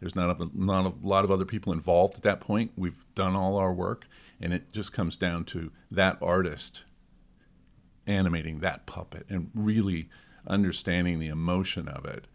There's 0.00 0.14
not 0.14 0.40
a, 0.40 0.48
not 0.54 0.86
a 0.86 1.06
lot 1.06 1.24
of 1.24 1.30
other 1.30 1.44
people 1.44 1.72
involved 1.72 2.16
at 2.16 2.22
that 2.22 2.40
point. 2.40 2.72
We've 2.76 3.04
done 3.14 3.34
all 3.34 3.56
our 3.56 3.72
work, 3.72 4.06
and 4.40 4.52
it 4.52 4.72
just 4.72 4.92
comes 4.92 5.16
down 5.16 5.44
to 5.46 5.72
that 5.90 6.18
artist 6.20 6.84
animating 8.06 8.60
that 8.60 8.86
puppet 8.86 9.26
and 9.28 9.50
really 9.54 10.08
understanding 10.46 11.18
the 11.18 11.26
emotion 11.26 11.88
of 11.88 12.04
it 12.04 12.26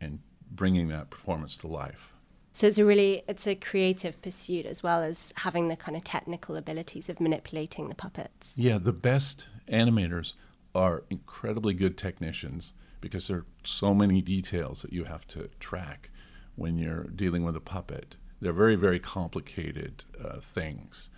and 0.00 0.20
bringing 0.50 0.88
that 0.88 1.10
performance 1.10 1.56
to 1.56 1.66
life. 1.66 2.12
So 2.52 2.66
it's 2.66 2.78
a 2.78 2.84
really 2.84 3.22
it's 3.26 3.46
a 3.46 3.54
creative 3.54 4.20
pursuit 4.20 4.66
as 4.66 4.82
well 4.82 5.02
as 5.02 5.32
having 5.36 5.68
the 5.68 5.76
kind 5.76 5.96
of 5.96 6.04
technical 6.04 6.56
abilities 6.56 7.08
of 7.08 7.18
manipulating 7.18 7.88
the 7.88 7.94
puppets. 7.94 8.52
Yeah, 8.56 8.76
the 8.78 8.92
best 8.92 9.48
animators 9.68 10.34
are 10.74 11.04
incredibly 11.08 11.72
good 11.72 11.96
technicians 11.96 12.74
because 13.02 13.28
there 13.28 13.38
are 13.38 13.46
so 13.64 13.92
many 13.92 14.22
details 14.22 14.80
that 14.80 14.94
you 14.94 15.04
have 15.04 15.26
to 15.26 15.50
track 15.60 16.08
when 16.56 16.78
you're 16.78 17.04
dealing 17.04 17.44
with 17.44 17.54
a 17.54 17.60
puppet. 17.60 18.16
They're 18.40 18.52
very, 18.54 18.76
very 18.76 18.98
complicated 18.98 20.04
uh, 20.22 20.40
things. 20.40 21.10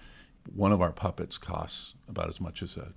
One 0.53 0.73
of 0.73 0.83
our 0.83 0.93
puppets 0.93 1.39
costs 1.39 1.95
about 2.09 2.29
as 2.29 2.41
much 2.41 2.63
as 2.63 2.77
a, 2.77 2.93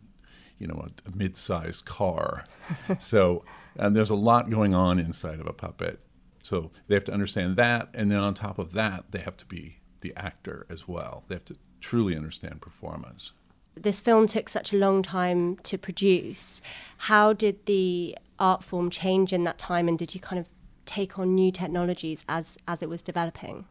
you 0.58 0.68
know, 0.68 0.88
a, 0.88 1.10
a 1.10 1.16
mid-sized 1.16 1.86
car. 1.86 2.46
so, 3.00 3.46
and 3.76 3.96
there's 3.96 4.10
a 4.10 4.16
lot 4.16 4.50
going 4.50 4.74
on 4.74 5.00
inside 5.00 5.40
of 5.40 5.46
a 5.46 5.54
puppet. 5.54 6.00
So 6.42 6.72
they 6.88 6.96
have 6.96 7.06
to 7.06 7.14
understand 7.14 7.58
that, 7.58 7.90
and 7.94 8.10
then 8.10 8.20
on 8.20 8.34
top 8.34 8.58
of 8.58 8.72
that, 8.74 9.12
they 9.12 9.20
have 9.20 9.38
to 9.38 9.46
be 9.46 9.80
the 10.02 10.14
actor 10.16 10.66
as 10.70 10.88
well. 10.88 11.26
They 11.28 11.36
have 11.36 11.46
to 11.46 11.58
truly 11.82 12.16
understand 12.16 12.62
performance. 12.62 13.34
This 13.82 14.02
film 14.02 14.28
took 14.28 14.50
such 14.50 14.74
a 14.74 14.78
long 14.78 15.02
time 15.02 15.58
to 15.64 15.78
produce. 15.78 16.62
How 16.98 17.34
did 17.34 17.66
the 17.66 18.18
art 18.40 18.64
form 18.64 18.90
change 18.90 19.34
in 19.34 19.44
that 19.46 19.58
time, 19.58 19.88
and 19.88 19.98
did 19.98 20.14
you 20.14 20.22
kind 20.22 20.40
of 20.40 20.48
take 20.86 21.20
on 21.20 21.36
new 21.36 21.52
technologies 21.52 22.24
as 22.28 22.58
as 22.68 22.82
it 22.82 22.90
was 22.90 23.02
developing? 23.02 23.66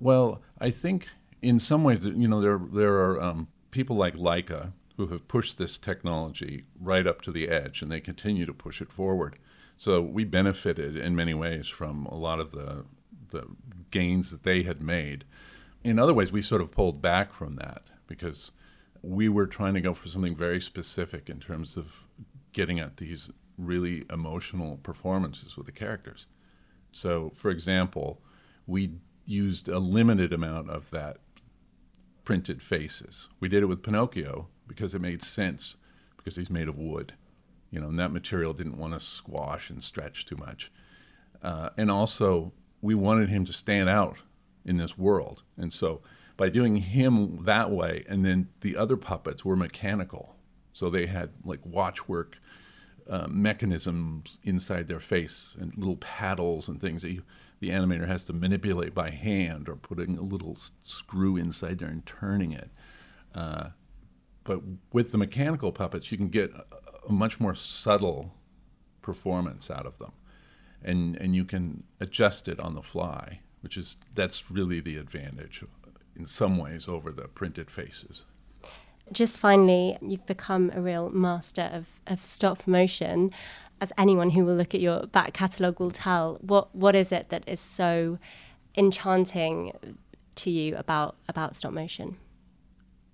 Well, 0.00 0.40
I 0.60 0.70
think 0.70 1.08
in 1.42 1.58
some 1.58 1.84
ways, 1.84 2.04
you 2.04 2.28
know, 2.28 2.40
there 2.40 2.58
there 2.58 2.94
are 2.94 3.22
um, 3.22 3.48
people 3.70 3.96
like 3.96 4.16
Laika 4.16 4.72
who 4.96 5.06
have 5.08 5.28
pushed 5.28 5.58
this 5.58 5.78
technology 5.78 6.64
right 6.80 7.06
up 7.06 7.22
to 7.22 7.30
the 7.30 7.48
edge, 7.48 7.82
and 7.82 7.90
they 7.90 8.00
continue 8.00 8.44
to 8.46 8.52
push 8.52 8.80
it 8.80 8.90
forward. 8.90 9.38
So 9.76 10.00
we 10.02 10.24
benefited 10.24 10.96
in 10.96 11.14
many 11.14 11.34
ways 11.34 11.68
from 11.68 12.06
a 12.06 12.16
lot 12.16 12.40
of 12.40 12.52
the 12.52 12.84
the 13.30 13.46
gains 13.90 14.30
that 14.30 14.42
they 14.42 14.62
had 14.62 14.82
made. 14.82 15.24
In 15.84 15.98
other 15.98 16.14
ways, 16.14 16.32
we 16.32 16.42
sort 16.42 16.60
of 16.60 16.72
pulled 16.72 17.00
back 17.00 17.32
from 17.32 17.56
that 17.56 17.84
because 18.06 18.50
we 19.02 19.28
were 19.28 19.46
trying 19.46 19.74
to 19.74 19.80
go 19.80 19.94
for 19.94 20.08
something 20.08 20.36
very 20.36 20.60
specific 20.60 21.28
in 21.28 21.40
terms 21.40 21.76
of 21.76 22.04
getting 22.52 22.80
at 22.80 22.96
these 22.96 23.30
really 23.56 24.04
emotional 24.10 24.78
performances 24.78 25.56
with 25.56 25.66
the 25.66 25.72
characters. 25.72 26.26
So, 26.92 27.30
for 27.34 27.50
example, 27.50 28.20
we 28.66 28.92
used 29.24 29.68
a 29.68 29.78
limited 29.78 30.32
amount 30.32 30.70
of 30.70 30.90
that 30.90 31.18
printed 32.24 32.62
faces. 32.62 33.28
We 33.40 33.48
did 33.48 33.62
it 33.62 33.66
with 33.66 33.82
Pinocchio 33.82 34.48
because 34.66 34.94
it 34.94 35.00
made 35.00 35.22
sense 35.22 35.76
because 36.16 36.36
he's 36.36 36.50
made 36.50 36.68
of 36.68 36.78
wood, 36.78 37.14
you 37.70 37.80
know, 37.80 37.88
and 37.88 37.98
that 37.98 38.12
material 38.12 38.52
didn't 38.52 38.78
want 38.78 38.94
to 38.94 39.00
squash 39.00 39.70
and 39.70 39.82
stretch 39.82 40.26
too 40.26 40.36
much. 40.36 40.70
Uh, 41.42 41.70
and 41.76 41.90
also, 41.90 42.52
we 42.80 42.94
wanted 42.94 43.28
him 43.28 43.44
to 43.44 43.52
stand 43.52 43.88
out 43.88 44.18
in 44.64 44.76
this 44.76 44.98
world. 44.98 45.42
And 45.56 45.72
so, 45.72 46.02
by 46.38 46.48
doing 46.48 46.76
him 46.76 47.44
that 47.44 47.70
way, 47.70 48.04
and 48.08 48.24
then 48.24 48.48
the 48.60 48.76
other 48.76 48.96
puppets 48.96 49.44
were 49.44 49.56
mechanical. 49.56 50.36
So 50.72 50.88
they 50.88 51.06
had 51.06 51.30
like 51.44 51.58
watchwork 51.66 52.38
uh, 53.10 53.26
mechanisms 53.28 54.38
inside 54.44 54.86
their 54.86 55.00
face 55.00 55.56
and 55.60 55.76
little 55.76 55.96
paddles 55.96 56.68
and 56.68 56.80
things 56.80 57.02
that 57.02 57.10
you, 57.10 57.24
the 57.58 57.70
animator 57.70 58.06
has 58.06 58.22
to 58.24 58.32
manipulate 58.32 58.94
by 58.94 59.10
hand 59.10 59.68
or 59.68 59.74
putting 59.74 60.16
a 60.16 60.22
little 60.22 60.56
screw 60.84 61.36
inside 61.36 61.80
there 61.80 61.88
and 61.88 62.06
turning 62.06 62.52
it. 62.52 62.70
Uh, 63.34 63.70
but 64.44 64.60
with 64.92 65.10
the 65.10 65.18
mechanical 65.18 65.72
puppets, 65.72 66.12
you 66.12 66.16
can 66.16 66.28
get 66.28 66.52
a, 66.52 66.64
a, 67.08 67.12
much 67.12 67.40
more 67.40 67.54
subtle 67.54 68.32
performance 69.02 69.70
out 69.70 69.86
of 69.86 69.98
them, 69.98 70.12
and 70.82 71.16
and 71.16 71.34
you 71.34 71.44
can 71.44 71.82
adjust 71.98 72.48
it 72.48 72.60
on 72.60 72.74
the 72.74 72.82
fly, 72.82 73.40
which 73.60 73.76
is 73.76 73.96
that's 74.14 74.50
really 74.50 74.80
the 74.80 74.96
advantage 74.96 75.62
in 76.18 76.26
some 76.26 76.58
ways 76.58 76.88
over 76.88 77.10
the 77.10 77.28
printed 77.28 77.70
faces 77.70 78.24
just 79.12 79.38
finally, 79.38 79.96
you've 80.00 80.26
become 80.26 80.70
a 80.74 80.80
real 80.80 81.10
master 81.10 81.70
of, 81.72 81.86
of 82.06 82.22
stop 82.22 82.66
motion. 82.66 83.32
As 83.80 83.92
anyone 83.96 84.30
who 84.30 84.44
will 84.44 84.56
look 84.56 84.74
at 84.74 84.80
your 84.80 85.06
back 85.06 85.34
catalogue 85.34 85.78
will 85.78 85.90
tell, 85.90 86.38
what 86.40 86.74
what 86.74 86.96
is 86.96 87.12
it 87.12 87.28
that 87.28 87.44
is 87.46 87.60
so 87.60 88.18
enchanting 88.76 89.72
to 90.34 90.50
you 90.50 90.76
about 90.76 91.16
about 91.28 91.54
stop 91.54 91.72
motion? 91.72 92.16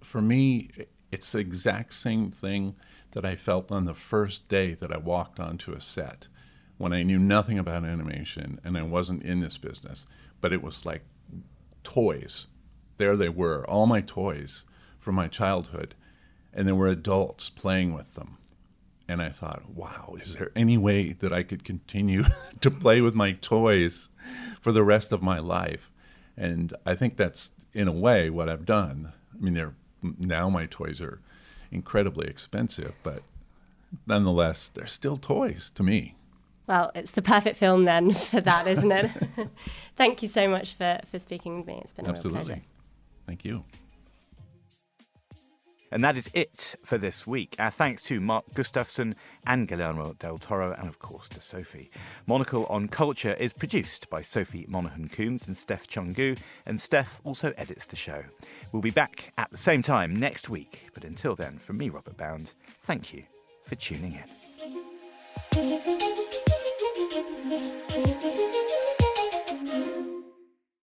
For 0.00 0.22
me, 0.22 0.70
it's 1.12 1.32
the 1.32 1.38
exact 1.38 1.94
same 1.94 2.30
thing 2.30 2.76
that 3.12 3.24
I 3.24 3.36
felt 3.36 3.70
on 3.70 3.84
the 3.84 3.94
first 3.94 4.48
day 4.48 4.74
that 4.74 4.90
I 4.90 4.96
walked 4.96 5.38
onto 5.38 5.72
a 5.72 5.80
set 5.80 6.28
when 6.78 6.92
I 6.92 7.02
knew 7.02 7.18
nothing 7.18 7.58
about 7.58 7.84
animation 7.84 8.58
and 8.64 8.76
I 8.76 8.82
wasn't 8.82 9.22
in 9.22 9.40
this 9.40 9.58
business, 9.58 10.06
but 10.40 10.52
it 10.52 10.62
was 10.62 10.84
like 10.84 11.02
toys. 11.84 12.48
There 12.96 13.16
they 13.16 13.28
were, 13.28 13.68
all 13.68 13.86
my 13.86 14.00
toys 14.00 14.64
from 14.98 15.14
my 15.14 15.28
childhood, 15.28 15.94
and 16.52 16.66
there 16.66 16.74
were 16.74 16.88
adults 16.88 17.48
playing 17.48 17.92
with 17.92 18.14
them. 18.14 18.38
And 19.06 19.20
I 19.20 19.28
thought, 19.28 19.70
wow, 19.74 20.16
is 20.20 20.34
there 20.34 20.50
any 20.56 20.78
way 20.78 21.12
that 21.12 21.32
I 21.32 21.42
could 21.42 21.64
continue 21.64 22.24
to 22.60 22.70
play 22.70 23.00
with 23.00 23.14
my 23.14 23.32
toys 23.32 24.08
for 24.60 24.72
the 24.72 24.82
rest 24.82 25.12
of 25.12 25.22
my 25.22 25.38
life? 25.38 25.90
And 26.36 26.72
I 26.86 26.94
think 26.94 27.16
that's, 27.16 27.52
in 27.74 27.86
a 27.86 27.92
way, 27.92 28.30
what 28.30 28.48
I've 28.48 28.64
done. 28.64 29.12
I 29.34 29.42
mean, 29.42 29.54
they're, 29.54 29.74
now 30.02 30.48
my 30.48 30.66
toys 30.66 31.00
are 31.00 31.20
incredibly 31.70 32.28
expensive, 32.28 32.94
but 33.02 33.22
nonetheless, 34.06 34.68
they're 34.68 34.86
still 34.86 35.16
toys 35.16 35.70
to 35.74 35.82
me. 35.82 36.14
Well, 36.66 36.90
it's 36.94 37.12
the 37.12 37.22
perfect 37.22 37.56
film 37.56 37.84
then 37.84 38.12
for 38.14 38.40
that, 38.40 38.66
isn't 38.66 38.90
it? 38.90 39.10
Thank 39.96 40.22
you 40.22 40.28
so 40.28 40.48
much 40.48 40.74
for, 40.74 41.00
for 41.10 41.18
speaking 41.18 41.58
with 41.58 41.66
me. 41.66 41.80
It's 41.84 41.92
been 41.92 42.06
Absolutely. 42.06 42.40
a 42.40 42.42
real 42.42 42.46
pleasure. 42.46 42.62
Thank 43.26 43.44
you. 43.44 43.64
And 45.94 46.02
that 46.02 46.16
is 46.16 46.28
it 46.34 46.74
for 46.84 46.98
this 46.98 47.24
week. 47.24 47.54
Our 47.56 47.70
thanks 47.70 48.02
to 48.04 48.20
Mark 48.20 48.46
Gustafson 48.52 49.14
and 49.46 49.68
Guillermo 49.68 50.14
del 50.18 50.38
Toro, 50.38 50.72
and 50.72 50.88
of 50.88 50.98
course 50.98 51.28
to 51.28 51.40
Sophie. 51.40 51.88
Monocle 52.26 52.66
on 52.66 52.88
Culture 52.88 53.34
is 53.34 53.52
produced 53.52 54.10
by 54.10 54.20
Sophie 54.20 54.66
Monaghan 54.68 55.08
Coombs 55.08 55.46
and 55.46 55.56
Steph 55.56 55.86
Chungu, 55.86 56.36
and 56.66 56.80
Steph 56.80 57.20
also 57.22 57.52
edits 57.56 57.86
the 57.86 57.94
show. 57.94 58.24
We'll 58.72 58.82
be 58.82 58.90
back 58.90 59.32
at 59.38 59.52
the 59.52 59.56
same 59.56 59.82
time 59.82 60.16
next 60.16 60.48
week, 60.48 60.88
but 60.94 61.04
until 61.04 61.36
then, 61.36 61.58
from 61.58 61.76
me, 61.78 61.90
Robert 61.90 62.16
Bound, 62.16 62.54
thank 62.66 63.14
you 63.14 63.22
for 63.64 63.76
tuning 63.76 64.14
in. 64.14 64.24